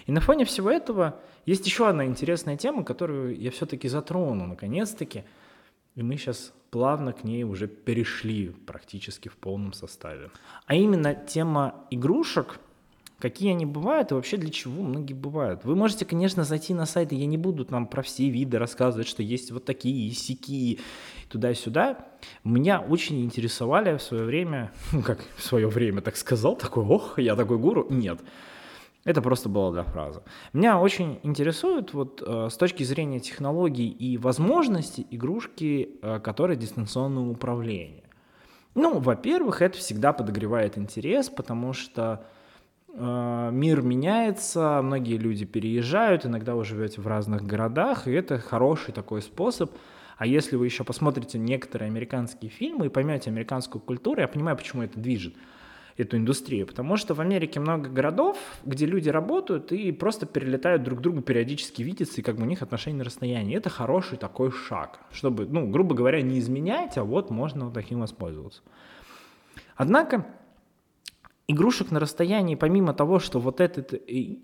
И 0.08 0.12
на 0.12 0.20
фоне 0.20 0.44
всего 0.44 0.72
этого 0.72 1.22
есть 1.46 1.66
еще 1.68 1.88
одна 1.88 2.06
интересная 2.06 2.58
тема, 2.58 2.84
которую 2.84 3.40
я 3.40 3.52
все-таки 3.52 3.88
затрону, 3.88 4.48
наконец-таки, 4.48 5.24
и 5.94 6.02
мы 6.02 6.18
сейчас 6.18 6.52
плавно 6.72 7.14
к 7.14 7.24
ней 7.24 7.44
уже 7.44 7.68
перешли 7.68 8.50
практически 8.50 9.30
в 9.30 9.38
полном 9.38 9.72
составе. 9.72 10.32
А 10.66 10.76
именно 10.76 11.14
тема 11.16 11.86
игрушек– 11.92 12.60
какие 13.20 13.52
они 13.52 13.66
бывают 13.66 14.12
и 14.12 14.16
вообще 14.16 14.38
для 14.38 14.50
чего 14.50 14.84
многие 14.84 15.14
бывают. 15.14 15.64
Вы 15.64 15.76
можете, 15.76 16.06
конечно, 16.06 16.44
зайти 16.44 16.74
на 16.74 16.86
сайт, 16.86 17.14
и 17.14 17.16
я 17.16 17.26
не 17.26 17.38
буду 17.38 17.66
там 17.66 17.88
про 17.88 18.02
все 18.02 18.30
виды 18.30 18.58
рассказывать, 18.60 19.08
что 19.08 19.24
есть 19.24 19.52
вот 19.52 19.66
такие, 19.66 20.12
сики, 20.12 20.80
туда-сюда. 21.30 22.06
Меня 22.44 22.80
очень 22.80 23.24
интересовали 23.24 23.98
в 23.98 24.02
свое 24.02 24.24
время, 24.24 24.72
ну 24.92 25.02
как 25.02 25.24
в 25.38 25.44
свое 25.44 25.68
время 25.68 26.02
так 26.02 26.18
сказал, 26.18 26.56
такой, 26.56 26.84
ох, 26.84 27.20
я 27.20 27.36
такой 27.36 27.58
гуру. 27.58 27.88
Нет, 27.90 28.20
это 29.06 29.22
просто 29.22 29.50
была 29.50 29.72
для 29.72 29.84
фразы. 29.84 30.22
Меня 30.52 30.80
очень 30.80 31.20
интересует 31.24 31.94
вот 31.94 32.22
э, 32.26 32.50
с 32.52 32.58
точки 32.58 32.84
зрения 32.84 33.20
технологий 33.20 33.88
и 33.88 34.18
возможностей 34.18 35.06
игрушки, 35.10 35.90
э, 36.02 36.20
которые 36.20 36.58
дистанционного 36.58 37.30
управления. 37.30 38.04
Ну, 38.74 39.00
во-первых, 39.00 39.62
это 39.62 39.78
всегда 39.78 40.12
подогревает 40.12 40.78
интерес, 40.78 41.30
потому 41.30 41.72
что 41.72 42.26
мир 42.96 43.82
меняется, 43.82 44.80
многие 44.82 45.18
люди 45.18 45.46
переезжают, 45.46 46.26
иногда 46.26 46.56
вы 46.56 46.64
живете 46.64 47.02
в 47.02 47.08
разных 47.08 47.44
городах, 47.44 48.08
и 48.08 48.12
это 48.12 48.40
хороший 48.40 48.94
такой 48.94 49.22
способ. 49.22 49.72
А 50.18 50.26
если 50.26 50.56
вы 50.56 50.66
еще 50.66 50.86
посмотрите 50.86 51.38
некоторые 51.38 51.90
американские 51.90 52.50
фильмы 52.50 52.86
и 52.86 52.90
поймете 52.90 53.30
американскую 53.30 53.82
культуру, 53.82 54.22
я 54.22 54.30
понимаю, 54.30 54.56
почему 54.56 54.84
это 54.84 54.98
движет 54.98 55.34
эту 55.98 56.18
индустрию, 56.18 56.68
потому 56.68 56.98
что 56.98 57.14
в 57.14 57.22
Америке 57.22 57.60
много 57.60 57.90
городов, 57.90 58.38
где 58.66 58.86
люди 58.86 59.10
работают 59.10 59.72
и 59.72 59.92
просто 59.92 60.26
перелетают 60.26 60.84
друг 60.84 61.00
к 61.00 61.02
другу, 61.02 61.22
периодически 61.22 61.84
видятся, 61.84 62.20
и 62.20 62.24
как 62.24 62.36
бы 62.36 62.44
у 62.44 62.46
них 62.46 62.62
отношения 62.62 62.98
на 62.98 63.04
расстоянии. 63.06 63.56
Это 63.56 63.70
хороший 63.70 64.18
такой 64.18 64.52
шаг, 64.52 65.00
чтобы, 65.12 65.46
ну, 65.46 65.68
грубо 65.70 65.96
говоря, 65.96 66.22
не 66.22 66.40
изменять, 66.40 66.98
а 66.98 67.04
вот 67.04 67.30
можно 67.30 67.66
вот 67.66 67.74
таким 67.74 68.02
воспользоваться. 68.02 68.62
Однако 69.78 70.26
игрушек 71.48 71.92
на 71.92 72.00
расстоянии, 72.00 72.56
помимо 72.56 72.94
того, 72.94 73.20
что 73.20 73.40
вот 73.40 73.62
этот 73.62 73.94
э, 73.94 74.38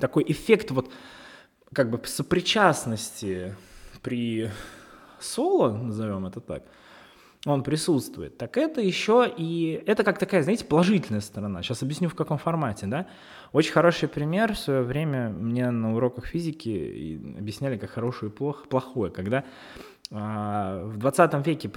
такой 0.00 0.24
эффект 0.26 0.70
вот 0.70 0.90
как 1.72 1.90
бы 1.90 2.00
сопричастности 2.04 3.54
при 4.02 4.50
соло, 5.20 5.72
назовем 5.72 6.26
это 6.26 6.40
так, 6.40 6.64
он 7.44 7.62
присутствует, 7.62 8.38
так 8.38 8.56
это 8.56 8.80
еще 8.80 9.32
и, 9.36 9.80
это 9.86 10.02
как 10.02 10.18
такая, 10.18 10.42
знаете, 10.42 10.64
положительная 10.64 11.20
сторона. 11.20 11.62
Сейчас 11.62 11.82
объясню, 11.82 12.08
в 12.08 12.14
каком 12.16 12.38
формате, 12.38 12.86
да. 12.86 13.06
Очень 13.52 13.72
хороший 13.72 14.08
пример 14.08 14.54
в 14.54 14.58
свое 14.58 14.82
время 14.82 15.28
мне 15.28 15.70
на 15.70 15.94
уроках 15.94 16.26
физики 16.26 17.20
объясняли, 17.38 17.78
как 17.78 17.90
хорошее 17.90 18.32
и 18.32 18.34
плохо, 18.34 18.66
плохое, 18.66 19.12
когда 19.12 19.44
в 20.10 20.96
20 20.98 21.46
веке 21.46 21.68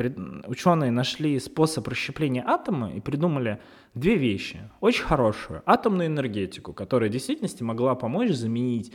ученые 0.45 0.91
нашли 0.91 1.39
способ 1.39 1.87
расщепления 1.87 2.43
атома 2.45 2.91
и 2.93 2.99
придумали 2.99 3.59
две 3.95 4.15
вещи. 4.17 4.69
Очень 4.81 5.05
хорошую 5.05 5.63
атомную 5.65 6.07
энергетику, 6.07 6.73
которая 6.73 7.09
в 7.09 7.13
действительности 7.13 7.63
могла 7.63 7.95
помочь 7.95 8.31
заменить 8.31 8.93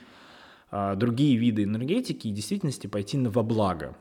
а, 0.70 0.94
другие 0.94 1.36
виды 1.36 1.64
энергетики 1.64 2.28
и 2.28 2.30
в 2.30 2.34
действительности 2.34 2.86
пойти 2.86 3.18
во 3.18 3.42
благо. 3.42 3.96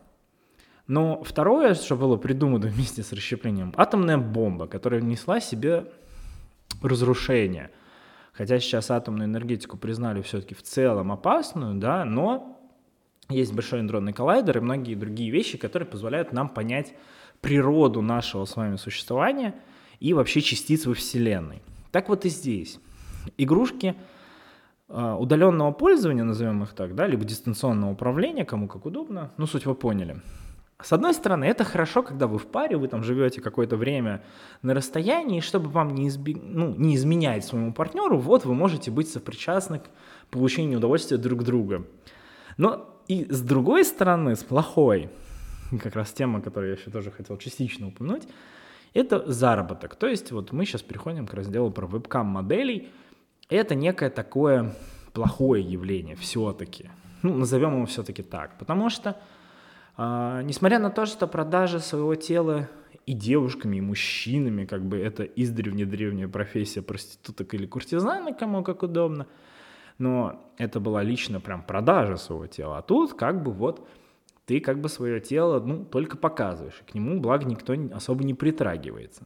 Но 0.86 1.24
второе, 1.24 1.74
что 1.74 1.96
было 1.96 2.18
придумано 2.18 2.68
вместе 2.68 3.02
с 3.02 3.12
расщеплением, 3.12 3.74
атомная 3.78 4.18
бомба, 4.18 4.68
которая 4.68 5.00
внесла 5.00 5.40
себе 5.40 5.92
разрушение. 6.82 7.72
Хотя 8.34 8.60
сейчас 8.60 8.92
атомную 8.92 9.28
энергетику 9.28 9.78
признали 9.78 10.22
все-таки 10.22 10.56
в 10.56 10.62
целом 10.62 11.12
опасную, 11.12 11.76
да, 11.76 12.06
но 12.06 12.63
есть 13.30 13.54
Большой 13.54 13.82
адронный 13.82 14.14
коллайдер 14.14 14.58
и 14.58 14.62
многие 14.62 14.96
другие 14.96 15.32
вещи, 15.32 15.58
которые 15.58 15.88
позволяют 15.88 16.34
нам 16.34 16.50
понять 16.50 16.94
природу 17.42 18.02
нашего 18.02 18.46
с 18.46 18.56
вами 18.56 18.76
существования 18.78 19.56
и 20.00 20.14
вообще 20.14 20.42
частиц 20.42 20.86
во 20.86 20.94
Вселенной. 20.94 21.62
Так 21.92 22.10
вот 22.10 22.26
и 22.26 22.30
здесь. 22.30 22.80
игрушки 23.38 23.96
э, 24.90 25.16
удаленного 25.20 25.72
пользования, 25.72 26.24
назовем 26.24 26.64
их 26.64 26.74
так, 26.74 26.96
да, 26.96 27.08
либо 27.08 27.24
дистанционного 27.24 27.92
управления, 27.92 28.46
кому 28.46 28.68
как 28.68 28.86
удобно, 28.86 29.32
ну, 29.38 29.46
суть 29.46 29.66
вы 29.66 29.76
поняли. 29.76 30.22
С 30.82 30.92
одной 30.92 31.14
стороны, 31.14 31.46
это 31.46 31.64
хорошо, 31.64 32.04
когда 32.04 32.28
вы 32.28 32.38
в 32.38 32.48
паре, 32.48 32.76
вы 32.76 32.90
там 32.90 33.04
живете 33.04 33.40
какое-то 33.40 33.78
время 33.78 34.22
на 34.62 34.74
расстоянии, 34.74 35.40
чтобы 35.40 35.70
вам 35.70 35.96
не, 35.96 36.10
изби... 36.10 36.36
ну, 36.36 36.76
не 36.76 36.96
изменять 36.96 37.46
своему 37.46 37.74
партнеру, 37.74 38.18
вот 38.18 38.44
вы 38.44 38.54
можете 38.54 38.92
быть 38.92 39.10
сопричастны 39.10 39.80
к 39.80 39.84
получению 40.30 40.80
удовольствия 40.80 41.18
друг 41.18 41.44
друга. 41.44 41.86
Но 42.58 42.93
и 43.08 43.26
с 43.32 43.42
другой 43.42 43.86
стороны, 43.86 44.36
с 44.36 44.44
плохой, 44.44 45.10
как 45.82 45.96
раз 45.96 46.12
тема, 46.12 46.42
которую 46.42 46.74
я 46.74 46.78
еще 46.80 46.92
тоже 46.92 47.12
хотел 47.12 47.38
частично 47.38 47.88
упомянуть, 47.88 48.24
это 48.94 49.32
заработок. 49.32 49.96
То 49.96 50.08
есть 50.08 50.32
вот 50.32 50.52
мы 50.52 50.66
сейчас 50.66 50.82
переходим 50.82 51.28
к 51.28 51.34
разделу 51.34 51.72
про 51.72 51.88
вебкам-моделей. 51.88 52.90
Это 53.50 53.76
некое 53.76 54.10
такое 54.10 54.74
плохое 55.14 55.64
явление 55.64 56.16
все-таки. 56.16 56.90
Ну, 57.24 57.34
назовем 57.36 57.76
его 57.76 57.86
все-таки 57.86 58.22
так. 58.22 58.58
Потому 58.58 58.90
что, 58.90 59.18
э, 59.98 60.42
несмотря 60.44 60.80
на 60.80 60.90
то, 60.90 61.06
что 61.06 61.28
продажа 61.28 61.80
своего 61.80 62.16
тела 62.16 62.70
и 63.06 63.14
девушками, 63.14 63.78
и 63.78 63.82
мужчинами, 63.82 64.66
как 64.66 64.86
бы 64.86 64.98
это 64.98 65.24
издревне-древняя 65.24 66.28
профессия 66.28 66.82
проституток 66.82 67.54
или 67.54 67.66
куртизаны, 67.66 68.34
кому 68.34 68.64
как 68.64 68.84
удобно, 68.84 69.28
но 69.98 70.54
это 70.58 70.80
была 70.80 71.04
лично 71.04 71.40
прям 71.40 71.64
продажа 71.64 72.18
своего 72.18 72.48
тела. 72.48 72.78
А 72.78 72.82
тут 72.82 73.14
как 73.14 73.44
бы 73.44 73.52
вот 73.52 73.88
ты 74.46 74.60
как 74.60 74.82
бы 74.82 74.90
свое 74.90 75.20
тело, 75.20 75.60
ну, 75.60 75.86
только 75.86 76.18
показываешь, 76.18 76.82
и 76.82 76.92
к 76.92 76.94
нему, 76.94 77.20
благо, 77.20 77.46
никто 77.46 77.74
особо 77.94 78.24
не 78.24 78.34
притрагивается. 78.34 79.24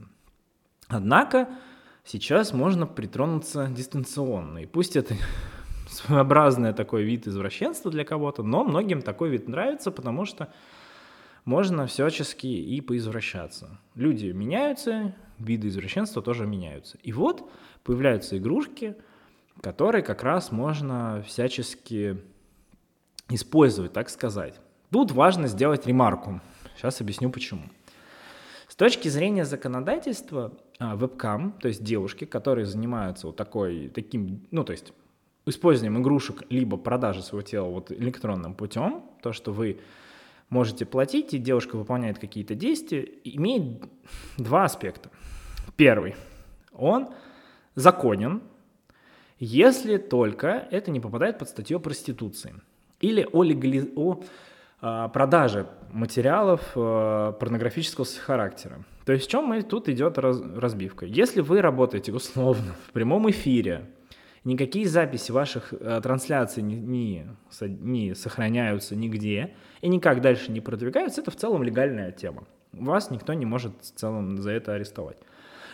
Однако 0.87 1.49
сейчас 2.03 2.53
можно 2.53 2.85
притронуться 2.85 3.67
дистанционно, 3.67 4.59
и 4.59 4.65
пусть 4.65 4.95
это 4.95 5.15
своеобразный 5.89 6.73
такой 6.73 7.03
вид 7.03 7.27
извращенства 7.27 7.89
для 7.89 8.05
кого-то, 8.05 8.43
но 8.43 8.63
многим 8.63 9.01
такой 9.01 9.29
вид 9.29 9.47
нравится, 9.47 9.91
потому 9.91 10.25
что 10.25 10.53
можно 11.45 11.87
всячески 11.87 12.47
и 12.47 12.81
поизвращаться. 12.81 13.79
Люди 13.95 14.27
меняются, 14.27 15.15
виды 15.39 15.69
извращенства 15.69 16.21
тоже 16.21 16.45
меняются. 16.45 16.97
И 17.01 17.13
вот 17.13 17.49
появляются 17.83 18.37
игрушки, 18.37 18.97
которые 19.61 20.03
как 20.03 20.23
раз 20.23 20.51
можно 20.51 21.23
всячески 21.25 22.17
использовать, 23.29 23.93
так 23.93 24.09
сказать. 24.09 24.55
Тут 24.91 25.11
важно 25.11 25.47
сделать 25.47 25.85
ремарку. 25.85 26.39
Сейчас 26.75 27.01
объясню 27.01 27.29
почему. 27.29 27.63
С 28.67 28.75
точки 28.75 29.07
зрения 29.07 29.45
законодательства, 29.45 30.53
а, 30.79 30.95
вебкам, 30.95 31.53
то 31.53 31.67
есть 31.67 31.83
девушки, 31.83 32.25
которые 32.25 32.65
занимаются 32.65 33.27
вот 33.27 33.35
такой, 33.35 33.89
таким, 33.89 34.45
ну, 34.51 34.63
то 34.63 34.71
есть 34.71 34.93
использованием 35.45 36.01
игрушек, 36.01 36.43
либо 36.49 36.77
продажей 36.77 37.23
своего 37.23 37.41
тела 37.41 37.67
вот 37.67 37.91
электронным 37.91 38.53
путем, 38.53 39.03
то, 39.21 39.33
что 39.33 39.51
вы 39.51 39.79
можете 40.49 40.85
платить, 40.85 41.33
и 41.33 41.39
девушка 41.39 41.75
выполняет 41.77 42.19
какие-то 42.19 42.55
действия, 42.55 43.09
имеет 43.23 43.83
два 44.37 44.65
аспекта. 44.65 45.09
Первый. 45.75 46.15
Он 46.73 47.09
законен, 47.75 48.41
если 49.39 49.97
только 49.97 50.67
это 50.71 50.91
не 50.91 50.99
попадает 50.99 51.39
под 51.39 51.49
статью 51.49 51.79
проституции 51.79 52.55
или 52.99 53.27
о, 53.31 53.43
легали... 53.43 53.91
о 53.95 54.21
а, 54.79 55.07
продажи 55.07 55.65
материалов 55.91 56.61
а, 56.75 57.31
порнографического 57.31 58.05
характера. 58.05 58.85
То 59.05 59.13
есть 59.13 59.25
в 59.25 59.29
чем 59.29 59.63
тут 59.63 59.89
идет 59.89 60.19
раз, 60.19 60.39
разбивка? 60.55 61.05
Если 61.05 61.41
вы 61.41 61.61
работаете 61.61 62.13
условно 62.13 62.75
в 62.87 62.91
прямом 62.91 63.27
эфире, 63.31 63.89
никакие 64.43 64.87
записи 64.87 65.31
ваших 65.31 65.73
э, 65.73 65.99
трансляций 66.03 66.61
не, 66.61 66.75
не, 66.75 67.27
не 67.61 68.13
сохраняются 68.13 68.95
нигде 68.95 69.55
и 69.81 69.87
никак 69.87 70.21
дальше 70.21 70.51
не 70.51 70.61
продвигаются, 70.61 71.21
это 71.21 71.31
в 71.31 71.35
целом 71.35 71.63
легальная 71.63 72.11
тема. 72.11 72.43
Вас 72.71 73.09
никто 73.09 73.33
не 73.33 73.45
может 73.45 73.73
в 73.81 73.97
целом 73.97 74.37
за 74.37 74.51
это 74.51 74.73
арестовать. 74.73 75.17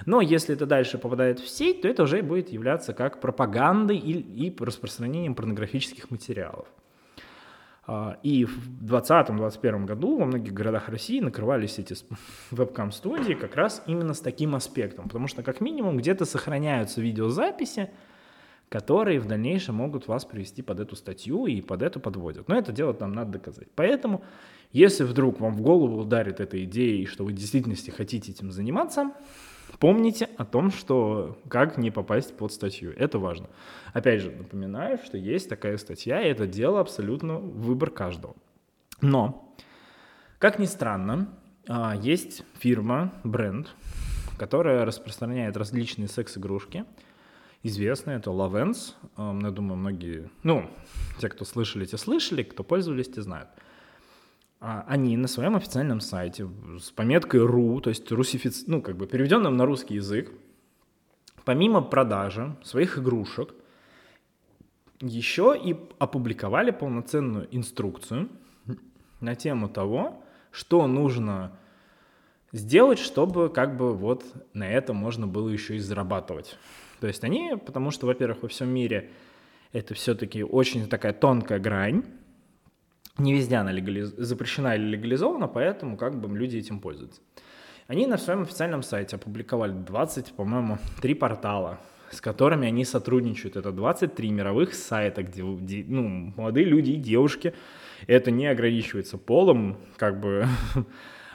Но 0.06 0.22
если 0.22 0.56
это 0.56 0.66
дальше 0.66 0.98
попадает 0.98 1.40
в 1.40 1.48
сеть, 1.48 1.82
то 1.82 1.88
это 1.88 2.04
уже 2.04 2.22
будет 2.22 2.50
являться 2.50 2.94
как 2.94 3.22
пропагандой 3.22 3.98
и, 3.98 4.48
и 4.48 4.56
распространением 4.60 5.36
порнографических 5.36 6.12
материалов. 6.12 6.68
А, 7.86 8.18
и 8.24 8.46
в 8.46 8.84
2020-2021 8.84 9.86
году 9.86 10.18
во 10.18 10.26
многих 10.26 10.54
городах 10.54 10.88
России 10.88 11.20
накрывались 11.20 11.80
эти 11.80 11.96
вебкам-студии 12.52 13.34
как 13.34 13.56
раз 13.56 13.84
именно 13.88 14.14
с 14.14 14.22
таким 14.22 14.56
аспектом, 14.56 15.06
потому 15.08 15.28
что 15.28 15.44
как 15.44 15.60
минимум 15.60 15.98
где-то 15.98 16.26
сохраняются 16.26 17.02
видеозаписи, 17.02 17.90
которые 18.70 19.20
в 19.20 19.26
дальнейшем 19.28 19.76
могут 19.76 20.08
вас 20.08 20.26
привести 20.26 20.62
под 20.62 20.80
эту 20.80 20.96
статью 20.96 21.46
и 21.46 21.62
под 21.62 21.82
это 21.82 22.00
подводят. 22.00 22.48
Но 22.48 22.58
это 22.58 22.72
дело 22.72 22.94
там 22.94 23.12
надо 23.12 23.34
доказать. 23.34 23.68
Поэтому, 23.76 24.24
если 24.72 25.04
вдруг 25.04 25.40
вам 25.42 25.54
в 25.54 25.62
голову 25.62 26.00
ударит 26.00 26.40
эта 26.40 26.64
идея, 26.64 27.02
и 27.02 27.06
что 27.06 27.26
вы 27.26 27.32
в 27.32 27.36
действительности 27.36 27.92
хотите 27.92 28.32
этим 28.32 28.52
заниматься, 28.52 29.12
Помните 29.84 30.30
о 30.38 30.46
том, 30.46 30.72
что 30.72 31.38
как 31.50 31.78
не 31.78 31.92
попасть 31.92 32.38
под 32.38 32.54
статью. 32.54 32.94
Это 32.96 33.20
важно. 33.20 33.50
Опять 33.92 34.22
же, 34.22 34.32
напоминаю, 34.32 34.98
что 34.98 35.18
есть 35.18 35.50
такая 35.50 35.76
статья, 35.76 36.22
и 36.22 36.30
это 36.30 36.48
дело 36.48 36.80
абсолютно 36.80 37.38
выбор 37.38 37.90
каждого. 37.90 38.34
Но, 39.02 39.54
как 40.40 40.58
ни 40.58 40.68
странно, 40.68 41.28
а, 41.68 41.98
есть 41.98 42.46
фирма, 42.60 43.14
бренд, 43.26 43.76
которая 44.38 44.86
распространяет 44.86 45.58
различные 45.58 46.08
секс-игрушки. 46.08 46.86
Известная, 47.62 48.20
это 48.20 48.30
Lavens. 48.30 48.94
Я 49.18 49.52
думаю, 49.52 49.76
многие, 49.76 50.30
ну, 50.44 50.70
те, 51.20 51.28
кто 51.28 51.44
слышали, 51.44 51.84
те 51.84 51.98
слышали, 51.98 52.44
кто 52.44 52.64
пользовались, 52.64 53.10
те 53.10 53.22
знают. 53.22 53.50
А, 54.66 54.86
они 54.88 55.18
на 55.18 55.28
своем 55.28 55.58
официальном 55.58 56.00
сайте 56.00 56.48
с 56.80 56.90
пометкой 56.92 57.42
.ru, 57.42 57.82
то 57.82 57.90
есть 57.90 58.10
русифиц... 58.10 58.64
ну, 58.66 58.82
как 58.82 58.96
бы 58.96 59.08
переведенным 59.08 59.58
на 59.58 59.66
русский 59.66 59.96
язык, 59.96 60.32
помимо 61.44 61.82
продажи 61.82 62.56
своих 62.64 62.98
игрушек, 62.98 63.54
еще 65.02 65.54
и 65.62 65.76
опубликовали 66.00 66.72
полноценную 66.72 67.50
инструкцию 67.52 68.30
на 69.20 69.36
тему 69.36 69.68
того, 69.68 70.24
что 70.50 70.88
нужно 70.88 71.60
сделать, 72.54 73.00
чтобы 73.00 73.50
как 73.50 73.76
бы 73.76 73.94
вот 73.94 74.24
на 74.54 74.70
этом 74.70 74.96
можно 74.96 75.28
было 75.28 75.50
еще 75.50 75.76
и 75.76 75.80
зарабатывать. 75.80 76.58
То 77.02 77.08
есть 77.08 77.26
они, 77.26 77.58
потому 77.66 77.92
что, 77.92 78.06
во-первых, 78.06 78.44
во 78.44 78.48
всем 78.48 78.70
мире 78.70 79.12
это 79.74 79.94
все-таки 79.94 80.42
очень 80.42 80.88
такая 80.88 81.12
тонкая 81.12 81.60
грань, 81.60 82.06
не 83.18 83.34
везде 83.34 83.58
она 83.58 83.72
легализ... 83.72 84.14
запрещена 84.18 84.76
или 84.76 84.84
легализована, 84.84 85.48
поэтому 85.48 85.98
как 85.98 86.20
бы 86.20 86.36
люди 86.36 86.58
этим 86.58 86.80
пользуются. 86.80 87.22
Они 87.88 88.08
на 88.08 88.18
своем 88.18 88.44
официальном 88.44 88.82
сайте 88.82 89.18
опубликовали 89.18 89.74
20, 89.74 90.34
по-моему, 90.34 90.78
три 91.02 91.14
портала, 91.14 91.80
с 92.12 92.22
которыми 92.22 92.68
они 92.68 92.86
сотрудничают. 92.86 93.56
Это 93.56 93.72
23 93.72 94.32
мировых 94.32 94.74
сайта, 94.74 95.24
где, 95.24 95.44
ну, 95.44 96.34
молодые 96.36 96.66
люди 96.66 96.92
и 96.92 96.96
девушки, 96.96 97.54
это 98.08 98.32
не 98.32 98.48
ограничивается 98.48 99.18
полом, 99.18 99.78
как 99.98 100.20
бы 100.20 100.48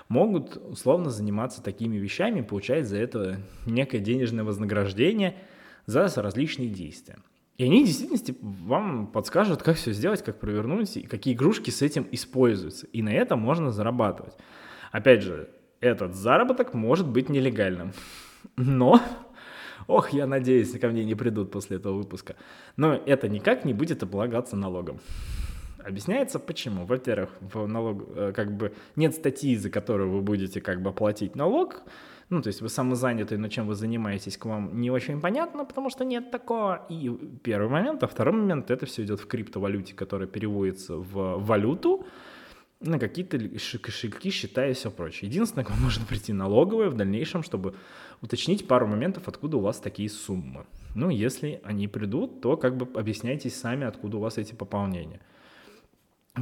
могут 0.09 0.57
условно 0.57 1.11
заниматься 1.11 1.63
такими 1.63 1.97
вещами, 1.97 2.41
получать 2.41 2.87
за 2.87 2.97
это 2.97 3.41
некое 3.67 3.99
денежное 3.99 4.45
вознаграждение 4.45 5.37
за 5.87 6.09
различные 6.17 6.69
действия. 6.69 7.19
И 7.59 7.65
они 7.65 7.83
в 7.83 7.87
действительности 7.87 8.37
вам 8.41 9.09
подскажут, 9.09 9.65
как 9.65 9.77
все 9.77 9.93
сделать, 9.93 10.23
как 10.23 10.39
провернуть, 10.39 10.97
и 10.97 11.03
какие 11.03 11.35
игрушки 11.35 11.71
с 11.71 11.83
этим 11.83 12.07
используются. 12.13 12.87
И 12.87 13.03
на 13.03 13.13
этом 13.13 13.41
можно 13.41 13.73
зарабатывать. 13.73 14.35
Опять 14.93 15.23
же, 15.23 15.51
этот 15.81 16.15
заработок 16.15 16.73
может 16.73 17.09
быть 17.09 17.29
нелегальным. 17.29 17.93
Но, 18.57 19.01
ох, 19.89 20.11
я 20.11 20.29
надеюсь, 20.29 20.79
ко 20.79 20.89
мне 20.89 21.05
не 21.05 21.17
придут 21.17 21.51
после 21.51 21.79
этого 21.79 21.95
выпуска. 21.95 22.37
Но 22.77 22.95
это 22.95 23.29
никак 23.29 23.65
не 23.65 23.75
будет 23.75 24.05
облагаться 24.05 24.57
налогом. 24.57 25.01
Объясняется 25.85 26.39
почему. 26.39 26.87
Во-первых, 26.87 27.31
в 27.41 27.67
налог, 27.67 28.05
э, 28.15 28.33
как 28.37 28.57
бы 28.57 28.73
нет 28.95 29.15
статьи, 29.15 29.57
за 29.57 29.69
которую 29.69 30.11
вы 30.11 30.21
будете 30.21 30.61
как 30.61 30.81
бы 30.81 30.93
платить 30.93 31.35
налог, 31.35 31.83
ну, 32.31 32.43
то 32.43 32.49
есть 32.49 32.61
вы 32.61 32.69
самозанятый, 32.69 33.39
но 33.39 33.49
чем 33.49 33.67
вы 33.67 33.75
занимаетесь, 33.75 34.37
к 34.37 34.45
вам 34.45 34.81
не 34.81 34.91
очень 34.91 35.21
понятно, 35.21 35.65
потому 35.65 35.89
что 35.91 36.05
нет 36.05 36.31
такого. 36.31 36.87
И 36.91 37.11
первый 37.43 37.71
момент. 37.71 38.03
А 38.03 38.07
второй 38.07 38.35
момент, 38.35 38.71
это 38.71 38.85
все 38.87 39.03
идет 39.03 39.21
в 39.21 39.27
криптовалюте, 39.27 39.95
которая 39.95 40.29
переводится 40.29 40.97
в 40.97 41.39
валюту, 41.39 42.07
на 42.81 42.99
какие-то 42.99 43.39
кошельки, 43.79 44.31
счета 44.31 44.67
и 44.67 44.73
все 44.73 44.91
прочее. 44.91 45.29
Единственное, 45.31 45.65
к 45.65 45.71
вам 45.71 45.81
можно 45.81 46.05
прийти 46.05 46.33
налоговая 46.33 46.91
в 46.91 46.95
дальнейшем, 46.95 47.43
чтобы 47.43 47.75
уточнить 48.21 48.69
пару 48.69 48.87
моментов, 48.87 49.27
откуда 49.27 49.57
у 49.57 49.61
вас 49.61 49.81
такие 49.81 50.09
суммы. 50.09 50.67
Ну, 50.95 51.11
если 51.11 51.61
они 51.65 51.89
придут, 51.89 52.41
то 52.41 52.57
как 52.57 52.77
бы 52.77 52.87
объясняйтесь 52.99 53.59
сами, 53.59 53.87
откуда 53.87 54.19
у 54.19 54.21
вас 54.21 54.39
эти 54.39 54.55
пополнения. 54.55 55.21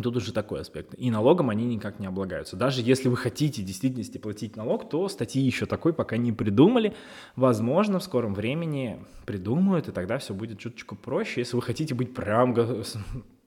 Тут 0.03 0.17
уже 0.17 0.33
такой 0.33 0.61
аспект. 0.61 0.95
И 0.99 1.11
налогом 1.11 1.51
они 1.51 1.65
никак 1.67 1.99
не 1.99 2.07
облагаются. 2.07 2.57
Даже 2.57 2.83
если 2.83 3.09
вы 3.09 3.17
хотите 3.17 3.63
в 3.63 3.65
действительности 3.65 4.19
платить 4.19 4.57
налог, 4.57 4.89
то 4.89 5.09
статьи 5.09 5.43
еще 5.43 5.67
такой 5.67 5.93
пока 5.93 6.17
не 6.17 6.33
придумали. 6.33 6.95
Возможно, 7.37 7.99
в 7.99 8.05
скором 8.05 8.35
времени 8.35 9.05
придумают, 9.25 9.89
и 9.89 9.93
тогда 9.93 10.19
все 10.19 10.35
будет 10.35 10.59
чуточку 10.59 10.97
проще, 10.97 11.41
если 11.41 11.57
вы 11.57 11.63
хотите 11.63 11.95
быть 11.95 12.15
прям 12.15 12.55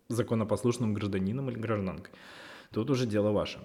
законопослушным 0.07 0.93
гражданином 0.93 1.49
или 1.49 1.57
гражданкой. 1.57 2.13
Тут 2.71 2.89
уже 2.89 3.05
дело 3.05 3.31
ваше. 3.31 3.59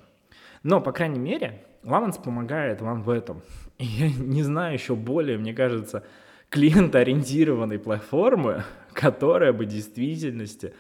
Но, 0.63 0.81
по 0.81 0.93
крайней 0.93 1.19
мере, 1.19 1.65
Ламанс 1.83 2.17
помогает 2.17 2.81
вам 2.81 3.03
в 3.03 3.11
этом. 3.11 3.43
И 3.79 3.85
я 3.85 4.11
не 4.11 4.43
знаю 4.43 4.75
еще 4.75 4.95
более, 4.95 5.37
мне 5.37 5.53
кажется, 5.53 6.05
клиентоориентированной 6.49 7.79
платформы, 7.79 8.65
которая 8.93 9.53
бы 9.53 9.65
в 9.65 9.69
действительности 9.69 10.75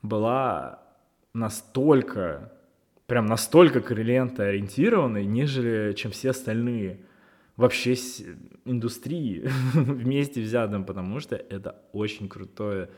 была 0.00 0.82
настолько, 1.34 2.52
прям 3.06 3.26
настолько 3.26 3.80
клиентоориентированной, 3.80 5.24
нежели 5.24 5.92
чем 5.94 6.10
все 6.10 6.30
остальные 6.30 7.00
вообще 7.56 7.94
индустрии 8.64 9.48
вместе 9.74 10.40
взятым, 10.40 10.84
потому 10.84 11.20
что 11.20 11.36
это 11.36 11.82
очень 11.92 12.28
крутое 12.28 12.90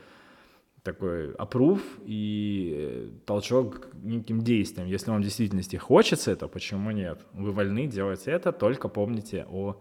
такой 0.83 1.33
опруф 1.33 1.81
и 2.05 3.11
толчок 3.25 3.91
к 3.91 3.93
неким 3.95 4.41
действиям. 4.41 4.87
Если 4.87 5.11
вам 5.11 5.21
в 5.21 5.23
действительности 5.23 5.75
хочется 5.75 6.31
это, 6.31 6.47
почему 6.47 6.91
нет? 6.91 7.25
Вы 7.33 7.51
вольны 7.51 7.87
делать 7.87 8.23
это, 8.25 8.51
только 8.51 8.87
помните 8.87 9.45
о 9.49 9.79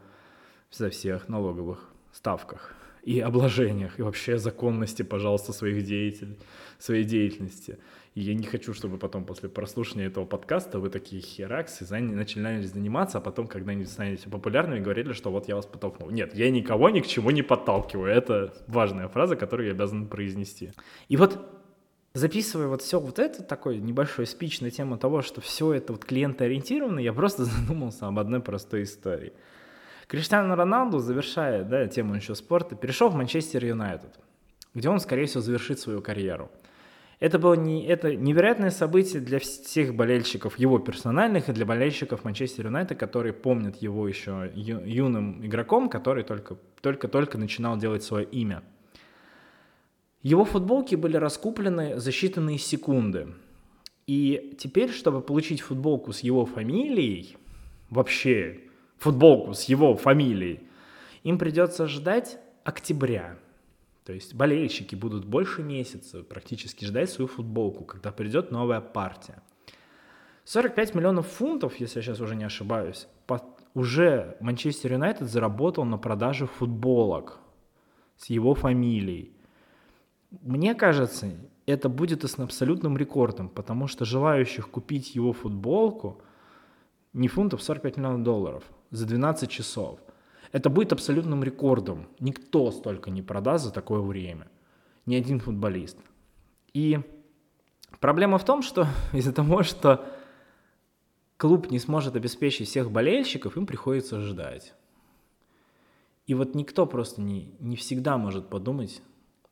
со 0.69 0.91
всех 0.91 1.29
налоговых 1.29 1.91
ставках 2.13 2.75
и 3.03 3.21
обложениях, 3.21 3.99
и 3.99 4.03
вообще 4.03 4.39
законности, 4.39 5.03
пожалуйста, 5.03 5.53
своих 5.53 5.85
деятелей, 5.85 6.37
своей 6.79 7.05
деятельности. 7.05 7.79
И 8.15 8.23
я 8.23 8.35
не 8.35 8.45
хочу, 8.45 8.75
чтобы 8.75 8.99
потом 8.99 9.25
после 9.25 9.49
прослушивания 9.49 10.09
этого 10.09 10.25
подкаста 10.25 10.81
вы 10.81 10.91
такие 10.91 11.23
хераксы 11.23 11.87
начинали 11.99 12.63
заниматься, 12.63 13.19
а 13.19 13.21
потом 13.21 13.47
когда-нибудь 13.47 13.89
станете 13.89 14.29
популярными, 14.29 14.81
говорили, 14.81 15.13
что 15.13 15.31
вот 15.31 15.47
я 15.47 15.55
вас 15.55 15.67
подтолкнул. 15.67 16.11
Нет, 16.11 16.35
я 16.35 16.51
никого 16.51 16.91
ни 16.91 17.01
к 17.01 17.07
чему 17.07 17.31
не 17.31 17.43
подталкиваю. 17.43 18.13
Это 18.13 18.53
важная 18.67 19.09
фраза, 19.09 19.37
которую 19.37 19.69
я 19.69 19.75
обязан 19.75 20.09
произнести. 20.09 20.73
И 21.09 21.17
вот 21.17 21.39
записывая 22.15 22.67
вот 22.67 22.83
все 22.83 22.99
вот 22.99 23.19
это, 23.19 23.43
такой 23.43 23.79
небольшой 23.79 24.27
спич 24.27 24.61
на 24.61 24.71
тему 24.71 24.99
того, 24.99 25.23
что 25.23 25.41
все 25.41 25.73
это 25.73 25.93
вот 25.93 26.05
клиентоориентировано, 26.05 26.99
я 26.99 27.13
просто 27.13 27.45
задумался 27.47 28.09
об 28.09 28.19
одной 28.19 28.41
простой 28.41 28.83
истории. 28.83 29.33
Криштиану 30.11 30.57
Роналду, 30.57 30.99
завершая 30.99 31.63
да, 31.63 31.87
тему 31.87 32.17
еще 32.17 32.35
спорта, 32.35 32.75
перешел 32.75 33.11
в 33.11 33.15
Манчестер 33.15 33.65
Юнайтед, 33.65 34.19
где 34.75 34.89
он, 34.89 34.99
скорее 34.99 35.27
всего, 35.27 35.41
завершит 35.41 35.79
свою 35.79 36.03
карьеру. 36.03 36.51
Это 37.21 37.39
было 37.39 37.55
не, 37.55 37.87
это 37.87 38.17
невероятное 38.17 38.73
событие 38.73 39.23
для 39.23 39.39
всех 39.39 39.95
болельщиков, 39.95 40.59
его 40.59 40.81
персональных, 40.81 41.49
и 41.49 41.53
для 41.53 41.65
болельщиков 41.65 42.25
Манчестер 42.25 42.67
Юнайтед, 42.67 42.99
которые 42.99 43.33
помнят 43.33 43.77
его 43.77 44.09
еще 44.09 44.51
юным 44.53 45.47
игроком, 45.47 45.89
который 45.89 46.25
только-только 46.25 47.39
начинал 47.39 47.77
делать 47.77 48.03
свое 48.03 48.27
имя. 48.27 48.65
Его 50.25 50.45
футболки 50.45 50.97
были 50.97 51.19
раскуплены 51.19 52.01
за 52.01 52.11
считанные 52.11 52.59
секунды. 52.59 53.29
И 54.09 54.57
теперь, 54.59 54.91
чтобы 54.91 55.21
получить 55.21 55.61
футболку 55.61 56.13
с 56.13 56.19
его 56.21 56.47
фамилией, 56.47 57.37
вообще 57.91 58.63
футболку 59.01 59.55
с 59.55 59.65
его 59.65 59.97
фамилией, 59.97 60.61
им 61.25 61.39
придется 61.39 61.89
ждать 61.89 62.39
октября. 62.65 63.39
То 64.05 64.13
есть 64.13 64.35
болельщики 64.35 64.95
будут 64.95 65.25
больше 65.25 65.63
месяца 65.63 66.23
практически 66.23 66.85
ждать 66.85 67.11
свою 67.11 67.27
футболку, 67.27 67.85
когда 67.85 68.13
придет 68.13 68.51
новая 68.51 68.81
партия. 68.81 69.43
45 70.45 70.95
миллионов 70.95 71.27
фунтов, 71.27 71.81
если 71.81 72.01
я 72.01 72.03
сейчас 72.03 72.21
уже 72.21 72.37
не 72.37 72.45
ошибаюсь, 72.45 73.07
уже 73.75 74.37
Манчестер 74.41 74.93
Юнайтед 74.93 75.31
заработал 75.31 75.85
на 75.85 75.97
продаже 75.97 76.47
футболок 76.47 77.39
с 78.17 78.27
его 78.27 78.55
фамилией. 78.55 79.33
Мне 80.43 80.75
кажется, 80.75 81.31
это 81.67 81.89
будет 81.89 82.25
абсолютным 82.25 82.99
рекордом, 82.99 83.49
потому 83.49 83.87
что 83.87 84.05
желающих 84.05 84.71
купить 84.71 85.15
его 85.15 85.33
футболку 85.33 86.21
не 87.13 87.29
фунтов, 87.29 87.63
45 87.63 87.97
миллионов 87.97 88.23
долларов 88.23 88.65
за 88.91 89.07
12 89.07 89.51
часов– 89.51 90.01
это 90.53 90.69
будет 90.69 90.93
абсолютным 90.93 91.45
рекордом. 91.45 92.09
Никто 92.19 92.71
столько 92.73 93.11
не 93.11 93.23
продаст 93.23 93.65
за 93.65 93.73
такое 93.73 94.01
время. 94.01 94.49
Ни 95.07 95.15
один 95.15 95.39
футболист. 95.39 95.99
И 96.73 97.01
проблема 98.01 98.39
в 98.39 98.45
том, 98.45 98.63
что 98.63 98.87
из-за 99.13 99.33
того, 99.33 99.63
что 99.63 100.05
клуб 101.37 101.71
не 101.71 101.79
сможет 101.79 102.17
обеспечить 102.17 102.69
всех 102.69 102.91
болельщиков, 102.91 103.57
им 103.57 103.67
приходится 103.67 104.21
ждать. 104.21 104.75
И 106.27 106.35
вот 106.35 106.55
никто 106.55 106.87
просто 106.87 107.21
не, 107.21 107.55
не 107.61 107.77
всегда 107.77 108.17
может 108.17 108.49
подумать 108.49 109.03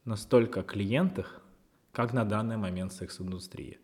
настолько 0.05 0.61
о 0.61 0.64
клиентах, 0.64 1.40
как 1.92 2.12
на 2.12 2.25
данный 2.25 2.57
момент 2.57 2.92
секс-индустрия. 2.92 3.79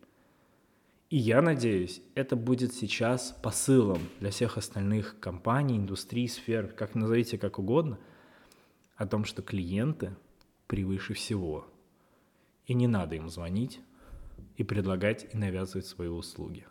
И 1.11 1.17
я 1.17 1.41
надеюсь, 1.43 2.01
это 2.15 2.35
будет 2.35 2.73
сейчас 2.73 3.37
посылом 3.43 3.99
для 4.19 4.31
всех 4.31 4.57
остальных 4.57 5.19
компаний, 5.19 5.77
индустрий, 5.77 6.27
сфер, 6.27 6.67
как 6.67 6.95
назовите 6.95 7.37
как 7.37 7.59
угодно, 7.59 7.99
о 8.95 9.05
том, 9.05 9.23
что 9.23 9.43
клиенты 9.43 10.15
превыше 10.65 11.13
всего. 11.13 11.67
И 12.65 12.73
не 12.73 12.87
надо 12.87 13.15
им 13.15 13.29
звонить 13.29 13.79
и 14.57 14.63
предлагать 14.63 15.27
и 15.31 15.37
навязывать 15.37 15.85
свои 15.85 16.07
услуги. 16.07 16.65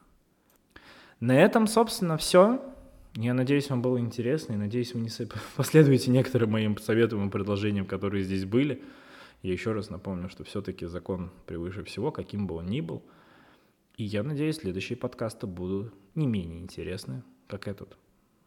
На 1.21 1.39
этом, 1.39 1.69
собственно, 1.69 2.17
все. 2.17 2.61
Я 3.15 3.35
надеюсь, 3.35 3.71
вам 3.71 3.83
было 3.83 4.01
интересно, 4.01 4.55
и 4.55 4.57
надеюсь, 4.57 4.95
вы 4.95 5.01
не 5.01 5.11
последуете 5.57 6.11
некоторым 6.11 6.51
моим 6.51 6.77
советам 6.79 7.29
и 7.29 7.31
предложениям, 7.31 7.87
которые 7.87 8.25
здесь 8.25 8.45
были. 8.45 8.83
Я 9.43 9.53
еще 9.53 9.71
раз 9.71 9.91
напомню, 9.91 10.29
что 10.29 10.43
все-таки 10.43 10.87
закон 10.87 11.31
превыше 11.47 11.85
всего, 11.85 12.11
каким 12.11 12.49
бы 12.49 12.57
он 12.57 12.67
ни 12.67 12.81
был– 12.81 13.01
и 13.97 14.05
я 14.05 14.23
надеюсь, 14.23 14.57
следующие 14.57 14.97
подкасты 14.97 15.47
будут 15.47 15.95
не 16.15 16.27
менее 16.27 16.61
интересны, 16.61 17.23
как 17.47 17.69
этот. 17.69 17.97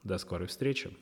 До 0.04 0.18
скорой 0.18 0.48
встречи. 0.48 0.98